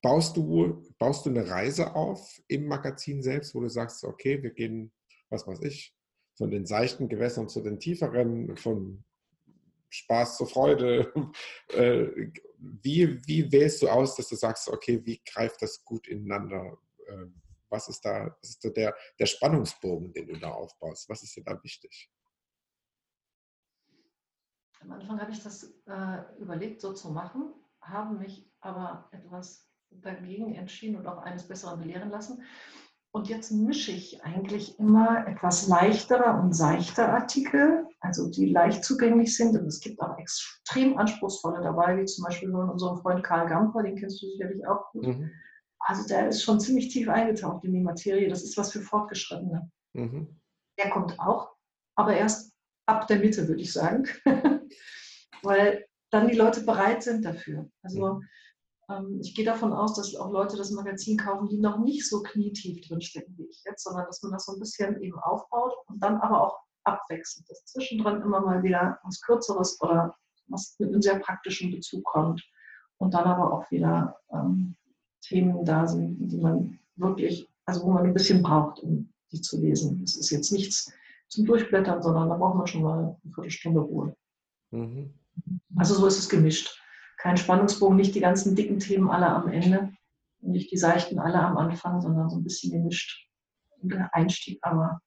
[0.01, 4.51] baust du, baust du eine Reise auf im Magazin selbst, wo du sagst, okay, wir
[4.51, 4.91] gehen,
[5.29, 5.95] was weiß ich,
[6.37, 9.03] von den seichten Gewässern zu den tieferen, von
[9.89, 11.11] Spaß zur Freude.
[11.71, 16.79] Äh, wie, wie wählst du aus, dass du sagst, okay, wie greift das gut ineinander?
[17.69, 21.09] Was ist da, was ist da der, der Spannungsbogen, den du da aufbaust?
[21.09, 22.11] Was ist dir da wichtig?
[24.81, 30.55] Am Anfang habe ich das äh, überlegt, so zu machen, habe mich aber etwas dagegen
[30.55, 32.43] entschieden und auch eines Besseren belehren lassen.
[33.11, 39.35] Und jetzt mische ich eigentlich immer etwas leichtere und seichte Artikel, also die leicht zugänglich
[39.35, 39.57] sind.
[39.57, 43.95] Und es gibt auch extrem anspruchsvolle dabei, wie zum Beispiel unseren Freund Karl Gamper, den
[43.95, 45.07] kennst du sicherlich auch gut.
[45.07, 45.31] Mhm.
[45.79, 48.29] Also der ist schon ziemlich tief eingetaucht in die Materie.
[48.29, 49.71] Das ist was für Fortgeschrittene.
[49.93, 50.39] Mhm.
[50.77, 51.55] Der kommt auch,
[51.95, 52.53] aber erst
[52.85, 54.07] ab der Mitte, würde ich sagen.
[55.43, 57.69] Weil dann die Leute bereit sind dafür.
[57.81, 58.27] Also mhm
[58.89, 62.21] ähm, ich gehe davon aus, dass auch Leute das Magazin kaufen, die noch nicht so
[62.21, 66.01] knietief drinstecken wie ich jetzt, sondern dass man das so ein bisschen eben aufbaut und
[66.01, 70.15] dann aber auch abwechselt, dass zwischendrin immer mal wieder was Kürzeres oder
[70.47, 72.43] was mit einem sehr praktischen Bezug kommt
[72.97, 74.75] und dann aber auch wieder ähm,
[75.21, 79.59] Themen da sind, die man wirklich, also wo man ein bisschen braucht, um die zu
[79.59, 80.01] lesen.
[80.03, 80.91] Es ist jetzt nichts
[81.27, 84.15] zum Durchblättern, sondern da braucht man schon mal eine Viertelstunde Ruhe.
[84.71, 85.13] Mhm.
[85.75, 86.75] Also so ist es gemischt
[87.17, 89.91] kein Spannungsbogen, nicht die ganzen dicken Themen alle am Ende
[90.41, 93.27] nicht die seichten alle am Anfang, sondern so ein bisschen gemischt.
[93.81, 95.01] Und der Einstieg aber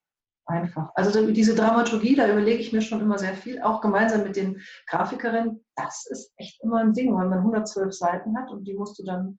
[0.47, 0.91] einfach.
[0.95, 4.61] Also diese Dramaturgie, da überlege ich mir schon immer sehr viel, auch gemeinsam mit den
[4.87, 5.65] Grafikerinnen.
[5.77, 9.05] Das ist echt immer ein Ding, weil man 112 Seiten hat und die musst du
[9.05, 9.39] dann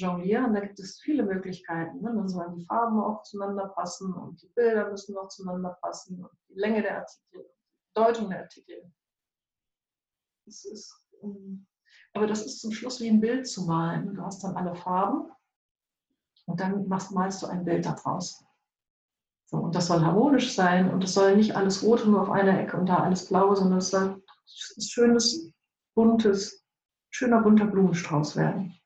[0.00, 0.54] jonglieren.
[0.54, 2.00] Da gibt es viele Möglichkeiten.
[2.00, 2.12] Ne?
[2.14, 6.30] Dann sollen die Farben auch zueinander passen und die Bilder müssen auch zueinander passen und
[6.48, 8.92] die Länge der Artikel, die Bedeutung der Artikel.
[10.46, 11.66] Das ist, ähm,
[12.14, 14.14] aber das ist zum Schluss wie ein Bild zu malen.
[14.14, 15.30] Du hast dann alle Farben
[16.46, 18.44] und dann machst, malst du ein Bild daraus.
[19.50, 22.60] So, und das soll harmonisch sein und es soll nicht alles rot nur auf einer
[22.60, 24.22] Ecke und da alles blau, sondern es soll
[24.76, 25.52] ein schönes,
[25.94, 26.66] buntes,
[27.10, 28.77] schöner bunter Blumenstrauß werden.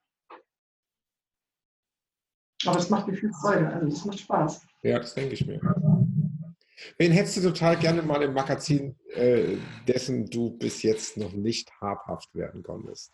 [2.65, 4.65] Aber es macht mir viel Freude, also es macht Spaß.
[4.83, 5.59] Ja, das denke ich mir.
[6.97, 9.57] Wen hättest du total gerne mal im Magazin, äh,
[9.87, 13.13] dessen du bis jetzt noch nicht habhaft werden konntest?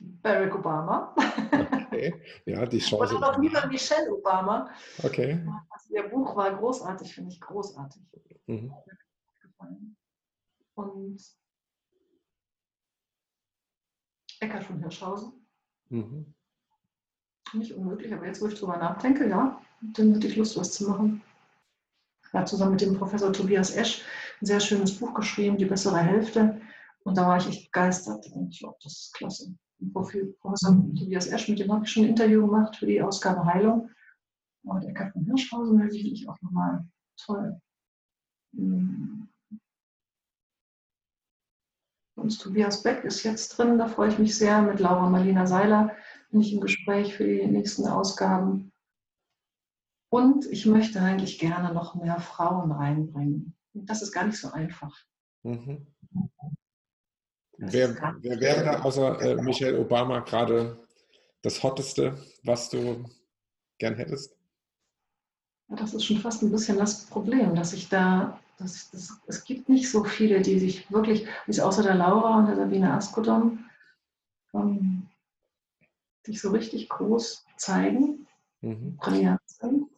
[0.00, 1.14] Barack Obama.
[1.88, 2.14] Okay,
[2.44, 3.16] ja, die Chance.
[3.16, 4.70] Oder noch lieber Michelle Obama.
[5.02, 5.44] Okay.
[5.70, 8.02] Also ihr Buch war großartig, finde ich großartig.
[8.46, 8.72] Mhm.
[10.74, 11.20] Und
[14.40, 15.32] Eckart von Hirschhausen.
[15.88, 16.34] Mhm.
[17.54, 20.88] Nicht unmöglich, aber jetzt, wo ich drüber nachdenke, ja, dann hätte ich Lust, was zu
[20.88, 21.22] machen.
[22.32, 24.02] Er hat zusammen mit dem Professor Tobias Esch
[24.40, 26.60] ein sehr schönes Buch geschrieben, Die bessere Hälfte.
[27.04, 28.26] Und da war ich echt begeistert.
[28.32, 29.54] Und ich glaube, das ist klasse.
[29.92, 33.90] Professor Tobias Esch, mit dem habe ich schon ein Interview gemacht für die Ausgabe Heilung.
[34.64, 36.86] Und Eckart von Hirschhausen wäre sicherlich auch nochmal
[37.16, 37.60] toll.
[38.54, 39.27] Hm.
[42.18, 44.60] Und Tobias Beck ist jetzt drin, da freue ich mich sehr.
[44.62, 45.94] Mit Laura Marlina Seiler
[46.30, 48.72] bin ich im Gespräch für die nächsten Ausgaben.
[50.10, 53.54] Und ich möchte eigentlich gerne noch mehr Frauen reinbringen.
[53.72, 54.94] Das ist gar nicht so einfach.
[55.44, 55.86] Mhm.
[57.58, 60.78] Wer, wer, wäre da außer äh, Michelle Obama gerade
[61.42, 63.04] das Hotteste, was du
[63.78, 64.36] gern hättest?
[65.68, 69.68] Das ist schon fast ein bisschen das Problem, dass ich da das, das, es gibt
[69.68, 73.64] nicht so viele, die sich wirklich, außer der Laura und der Sabine Askodom,
[74.52, 75.06] ähm,
[76.24, 78.26] sich so richtig groß zeigen,
[78.60, 78.96] mhm.
[78.96, 79.88] brillant sind.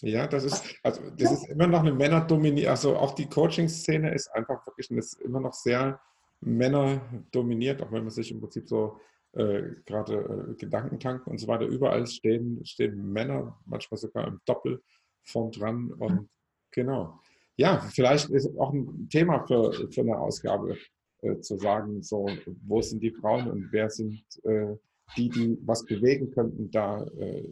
[0.00, 4.28] Ja, das ist, also das ist immer noch eine Männerdominierte, also auch die Coaching-Szene ist
[4.28, 6.00] einfach wirklich ist immer noch sehr
[6.40, 9.00] männerdominiert, auch wenn man sich im Prinzip so
[9.32, 14.82] äh, gerade äh, Gedankentanken und so weiter, überall stehen, stehen Männer, manchmal sogar im Doppel
[15.22, 16.28] vorn dran und
[16.70, 17.20] genau
[17.56, 20.76] ja, vielleicht ist auch ein Thema für, für eine Ausgabe
[21.22, 22.28] äh, zu sagen, so,
[22.66, 24.76] wo sind die Frauen und wer sind äh,
[25.16, 27.48] die, die was bewegen könnten, da, äh,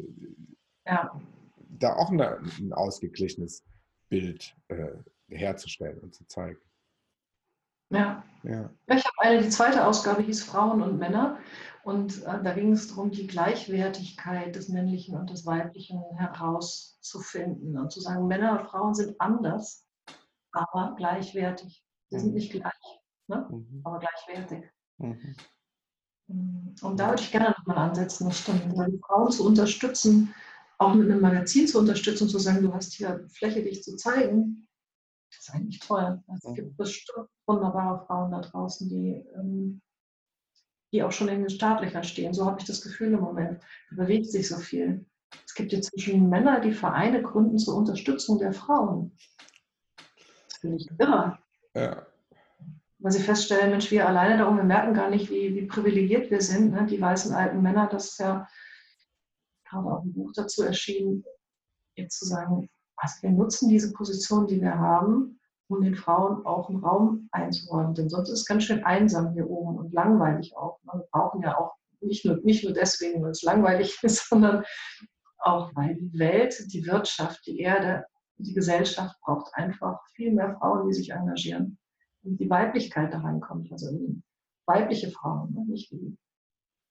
[0.86, 1.20] ja.
[1.78, 3.64] da auch eine, ein ausgeglichenes
[4.08, 4.92] Bild äh,
[5.28, 6.58] herzustellen und zu zeigen.
[7.90, 8.24] Ja.
[8.42, 8.70] ja.
[8.86, 11.38] Ich habe eine, die zweite Ausgabe hieß Frauen und Männer.
[11.84, 17.92] Und äh, da ging es darum, die Gleichwertigkeit des Männlichen und des Weiblichen herauszufinden und
[17.92, 19.81] zu sagen, Männer und Frauen sind anders
[20.52, 21.84] aber gleichwertig.
[22.08, 22.34] Sie sind mhm.
[22.34, 23.48] nicht gleich, ne?
[23.50, 23.80] mhm.
[23.84, 24.70] aber gleichwertig.
[24.98, 25.34] Mhm.
[26.28, 28.64] Mm, und da würde ich gerne nochmal ansetzen, das stimmt.
[28.64, 30.34] Die Frauen zu unterstützen,
[30.78, 34.68] auch mit einem Magazin zu unterstützen, zu sagen, du hast hier Fläche, dich zu zeigen,
[35.30, 36.22] das ist eigentlich toll.
[36.26, 36.76] Also es gibt mhm.
[36.76, 39.80] bestimmt wunderbare Frauen da draußen, die, ähm,
[40.92, 42.34] die auch schon in den Startlöchern stehen.
[42.34, 43.62] So habe ich das Gefühl im Moment.
[43.90, 45.06] Da bewegt sich so viel.
[45.46, 49.16] Es gibt inzwischen Männer, die Vereine gründen zur Unterstützung der Frauen
[50.62, 51.38] finde ich irre.
[51.74, 52.06] Ja.
[52.98, 56.40] Weil sie feststellen, Mensch, wir alleine darum, wir merken gar nicht, wie, wie privilegiert wir
[56.40, 56.72] sind.
[56.72, 56.86] Ne?
[56.86, 58.48] Die weißen alten Männer, das ist ja
[59.68, 61.24] gerade auch ein Buch dazu erschienen,
[61.96, 66.68] jetzt zu sagen, also wir nutzen diese Position, die wir haben, um den Frauen auch
[66.68, 67.94] einen Raum einzuräumen.
[67.94, 70.78] Denn sonst ist es ganz schön einsam hier oben und langweilig auch.
[70.84, 70.92] Ne?
[70.94, 74.64] Wir brauchen ja auch nicht nur, nicht nur deswegen, weil es langweilig ist, sondern
[75.38, 78.04] auch, weil die Welt, die Wirtschaft, die Erde
[78.38, 81.78] die Gesellschaft braucht einfach viel mehr Frauen, die sich engagieren
[82.24, 83.70] und die Weiblichkeit da reinkommt.
[83.72, 83.88] Also
[84.66, 85.64] weibliche Frauen, ne?
[85.66, 86.16] nicht die,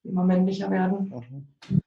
[0.04, 1.14] die immer männlicher werden,
[1.70, 1.82] mhm.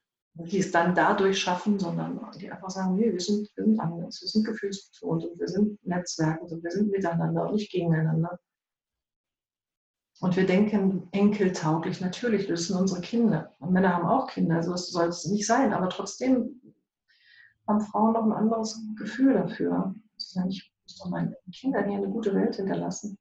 [0.47, 4.21] die es dann dadurch schaffen, sondern die einfach sagen, nee, wir sind, wir sind anders,
[4.23, 8.39] wir sind gefühlsbetont und wir sind netzwerkend und wir sind miteinander und nicht gegeneinander.
[10.21, 13.55] Und wir denken enkeltauglich, natürlich, das sind unsere Kinder.
[13.59, 16.61] Und Männer haben auch Kinder, so soll es nicht sein, aber trotzdem
[17.67, 19.95] haben Frauen noch ein anderes Gefühl dafür.
[20.17, 23.19] Zu sagen, ich muss doch meinen Kindern hier eine gute Welt hinterlassen.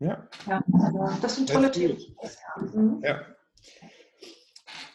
[0.00, 0.28] Ja.
[0.46, 0.62] ja
[1.20, 1.96] das sind tolle Themen.
[2.74, 3.00] Mhm.
[3.04, 3.24] Ja.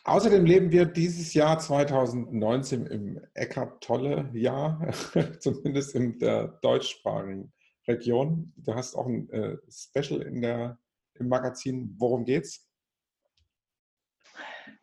[0.04, 4.90] Außerdem leben wir dieses Jahr 2019 im Eckart Tolle Jahr,
[5.40, 7.52] zumindest in der deutschsprachigen
[7.88, 8.54] Region.
[8.58, 10.78] Du hast auch ein äh, Special in der,
[11.16, 11.96] im Magazin.
[11.98, 12.67] Worum geht's?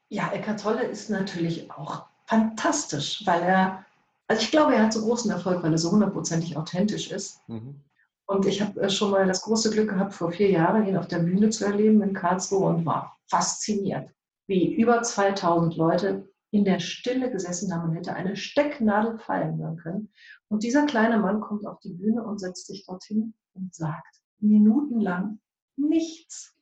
[0.09, 3.85] Ja, Eckart Tolle ist natürlich auch fantastisch, weil er,
[4.29, 7.41] also ich glaube, er hat so großen Erfolg, weil er so hundertprozentig authentisch ist.
[7.49, 7.81] Mhm.
[8.27, 11.09] Und ich habe äh, schon mal das große Glück gehabt, vor vier Jahren ihn auf
[11.09, 14.11] der Bühne zu erleben in Karlsruhe und war fasziniert,
[14.47, 19.77] wie über 2000 Leute in der Stille gesessen haben und hätte eine Stecknadel fallen hören
[19.77, 20.13] können.
[20.49, 25.41] Und dieser kleine Mann kommt auf die Bühne und setzt sich dorthin und sagt minutenlang
[25.77, 26.55] nichts.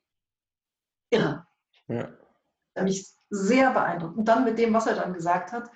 [1.10, 1.46] Irre.
[1.88, 2.08] Ja.
[2.80, 4.16] Mich sehr beeindruckt.
[4.16, 5.70] Und dann mit dem, was er dann gesagt hat,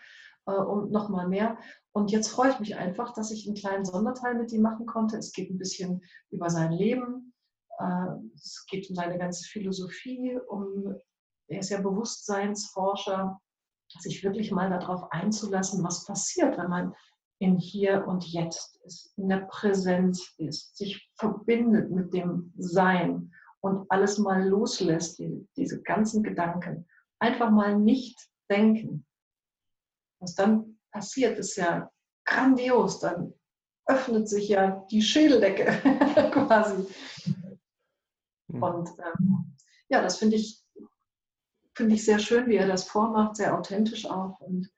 [0.47, 1.59] äh, und nochmal mehr.
[1.92, 5.16] Und jetzt freue ich mich einfach, dass ich einen kleinen Sonderteil mit ihm machen konnte.
[5.16, 7.34] Es geht ein bisschen über sein Leben.
[7.78, 10.94] Äh, es geht um seine ganze Philosophie, um,
[11.49, 13.40] er ist ja Bewusstseinsforscher,
[14.01, 16.94] sich wirklich mal darauf einzulassen, was passiert, wenn man
[17.38, 23.32] im Hier und Jetzt ist, in der Präsenz ist, sich verbindet mit dem Sein
[23.66, 26.86] und alles mal loslässt, die, diese ganzen Gedanken.
[27.18, 28.18] Einfach mal nicht
[28.50, 29.04] denken.
[30.20, 31.90] Was dann passiert, ist ja
[32.24, 33.00] grandios.
[33.00, 33.34] Dann
[33.86, 35.66] öffnet sich ja die Schädeldecke
[36.32, 36.86] quasi.
[38.50, 38.62] Hm.
[38.62, 39.56] Und ähm,
[39.88, 40.64] ja, das finde ich,
[41.74, 44.40] find ich sehr schön, wie er das vormacht, sehr authentisch auch.
[44.40, 44.70] Und,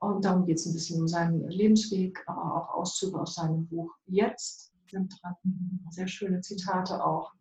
[0.00, 3.94] und darum geht es ein bisschen um seinen Lebensweg, aber auch Auszüge aus seinem Buch
[4.06, 5.36] Jetzt sind dran.
[5.90, 7.32] Sehr schöne Zitate auch.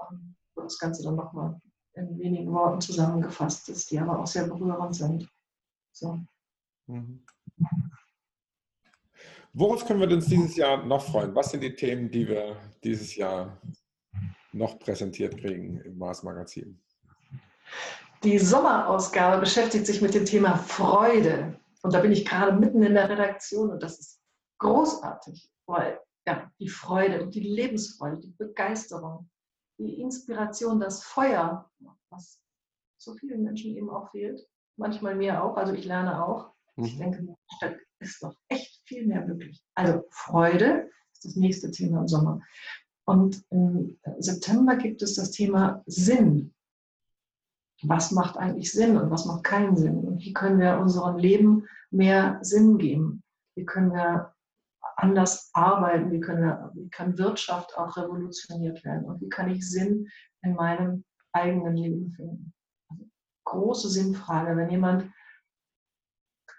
[0.00, 1.60] Ähm, wo das Ganze dann nochmal
[1.94, 5.28] in wenigen Worten zusammengefasst ist, die aber auch sehr berührend sind.
[5.92, 6.18] So.
[6.86, 7.24] Mhm.
[9.52, 11.34] Worauf können wir uns dieses Jahr noch freuen?
[11.34, 13.60] Was sind die Themen, die wir dieses Jahr
[14.52, 16.80] noch präsentiert kriegen im Mars Magazin?
[18.22, 21.58] Die Sommerausgabe beschäftigt sich mit dem Thema Freude.
[21.82, 24.20] Und da bin ich gerade mitten in der Redaktion und das ist
[24.58, 29.30] großartig, weil ja, die Freude, die Lebensfreude, die Begeisterung,
[29.78, 31.70] die Inspiration, das Feuer,
[32.10, 32.42] was
[32.98, 36.52] so vielen Menschen eben auch fehlt, manchmal mir auch, also ich lerne auch.
[36.76, 36.84] Mhm.
[36.84, 39.62] Ich denke, da ist noch echt viel mehr möglich.
[39.74, 42.40] Also Freude ist das nächste Thema im Sommer.
[43.04, 46.54] Und im September gibt es das Thema Sinn.
[47.82, 49.98] Was macht eigentlich Sinn und was macht keinen Sinn?
[50.00, 53.22] Und wie können wir unserem Leben mehr Sinn geben?
[53.54, 54.34] Wie können wir
[54.98, 56.10] anders arbeiten?
[56.10, 59.04] Wie, wir, wie kann Wirtschaft auch revolutioniert werden?
[59.04, 60.08] Und wie kann ich Sinn
[60.42, 62.52] in meinem eigenen Leben finden?
[62.88, 63.08] Also,
[63.44, 64.56] große Sinnfrage.
[64.56, 65.10] Wenn jemand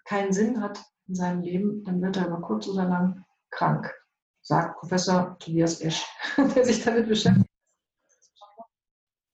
[0.06, 3.94] keinen Sinn hat in seinem Leben, dann wird er über kurz oder lang krank,
[4.42, 6.06] sagt Professor Tobias Esch,
[6.38, 7.46] der sich damit beschäftigt.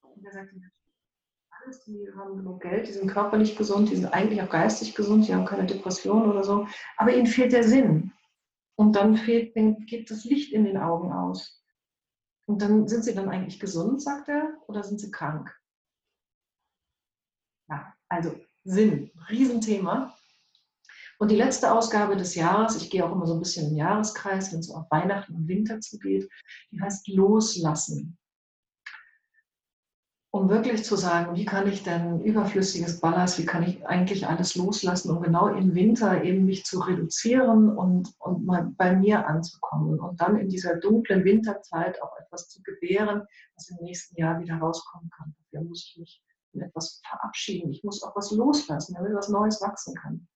[0.02, 5.28] Und die haben genug Geld, die sind körperlich gesund, die sind eigentlich auch geistig gesund,
[5.28, 8.12] die haben keine Depression oder so, aber ihnen fehlt der Sinn.
[8.76, 9.54] Und dann fehlt,
[9.88, 11.64] geht das Licht in den Augen aus.
[12.48, 15.56] Und dann sind sie dann eigentlich gesund, sagt er, oder sind sie krank?
[17.70, 20.16] Ja, also Sinn, Riesenthema.
[21.18, 24.52] Und die letzte Ausgabe des Jahres, ich gehe auch immer so ein bisschen im Jahreskreis,
[24.52, 26.30] wenn es auf Weihnachten und Winter zugeht,
[26.72, 28.18] die heißt Loslassen
[30.36, 34.56] um wirklich zu sagen, wie kann ich denn überflüssiges Ballast, wie kann ich eigentlich alles
[34.56, 39.98] loslassen, um genau im Winter eben mich zu reduzieren und, und mal bei mir anzukommen
[39.98, 43.26] und dann in dieser dunklen Winterzeit auch etwas zu gebären,
[43.56, 45.34] was im nächsten Jahr wieder rauskommen kann.
[45.38, 46.22] Dafür muss ich mich
[46.52, 47.72] von etwas verabschieden.
[47.72, 50.28] Ich muss auch was loslassen, damit was Neues wachsen kann.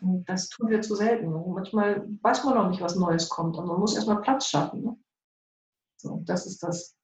[0.00, 1.34] Und das tun wir zu selten.
[1.34, 4.84] Und manchmal weiß man noch nicht, was Neues kommt, aber man muss erstmal Platz schaffen.
[4.84, 4.96] Ne?
[5.98, 6.96] So, das ist das.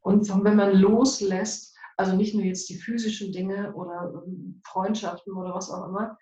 [0.00, 1.71] Und wenn man loslässt,
[2.02, 6.18] also nicht nur jetzt die physischen Dinge oder ähm, Freundschaften oder was auch immer,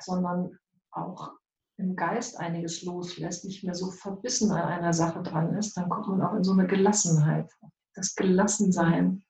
[0.00, 0.58] sondern
[0.90, 1.32] auch
[1.78, 6.08] im Geist einiges loslässt, nicht mehr so verbissen an einer Sache dran ist, dann kommt
[6.08, 7.50] man auch in so eine Gelassenheit.
[7.94, 9.24] Das Gelassensein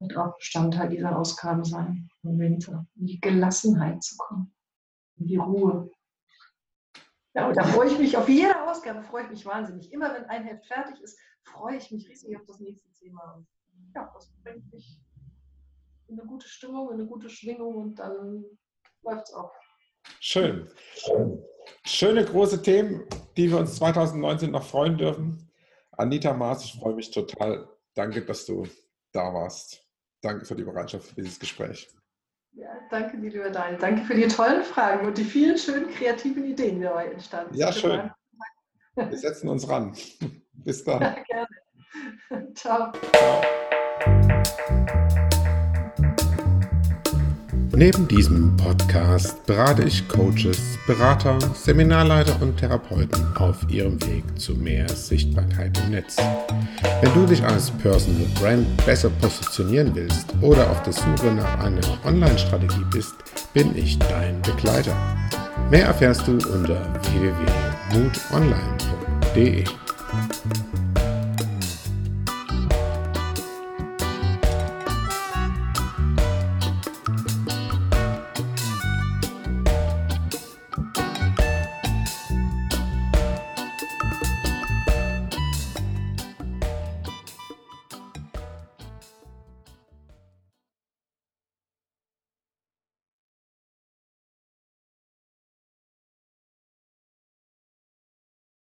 [0.00, 4.54] wird auch Bestandteil dieser Ausgabe sein im Winter, in die Gelassenheit zu kommen,
[5.16, 5.90] in die Ruhe.
[7.34, 9.92] Ja, und da freue ich mich auf jede Ausgabe, freue ich mich wahnsinnig.
[9.92, 13.44] Immer wenn ein Heft fertig ist, freue ich mich riesig auf das nächste Thema
[13.94, 14.98] ja, das bringt mich
[16.08, 18.44] in eine gute Stimmung, in eine gute Schwingung und dann
[19.02, 19.52] läuft es auch.
[20.18, 20.68] Schön.
[21.84, 23.04] Schöne große Themen,
[23.36, 25.50] die wir uns 2019 noch freuen dürfen.
[25.92, 27.68] Anita Maas, ich freue mich total.
[27.94, 28.66] Danke, dass du
[29.12, 29.84] da warst.
[30.22, 31.88] Danke für die Bereitschaft für dieses Gespräch.
[32.52, 33.78] Ja, danke dir, lieber Daniel.
[33.78, 37.60] Danke für die tollen Fragen und die vielen schönen kreativen Ideen, die dabei entstanden sind.
[37.60, 38.10] Ja, schön.
[38.96, 39.96] Wir setzen uns ran.
[40.52, 41.00] Bis dann.
[41.00, 41.48] Ja, gerne.
[42.54, 42.92] Ciao.
[47.72, 54.86] Neben diesem Podcast berate ich Coaches, Berater, Seminarleiter und Therapeuten auf ihrem Weg zu mehr
[54.88, 56.16] Sichtbarkeit im Netz.
[57.00, 61.80] Wenn du dich als Personal Brand besser positionieren willst oder auf der Suche nach einer
[62.04, 63.14] Online-Strategie bist,
[63.54, 64.94] bin ich dein Begleiter.
[65.70, 66.82] Mehr erfährst du unter
[67.92, 69.64] www.mutonline.de.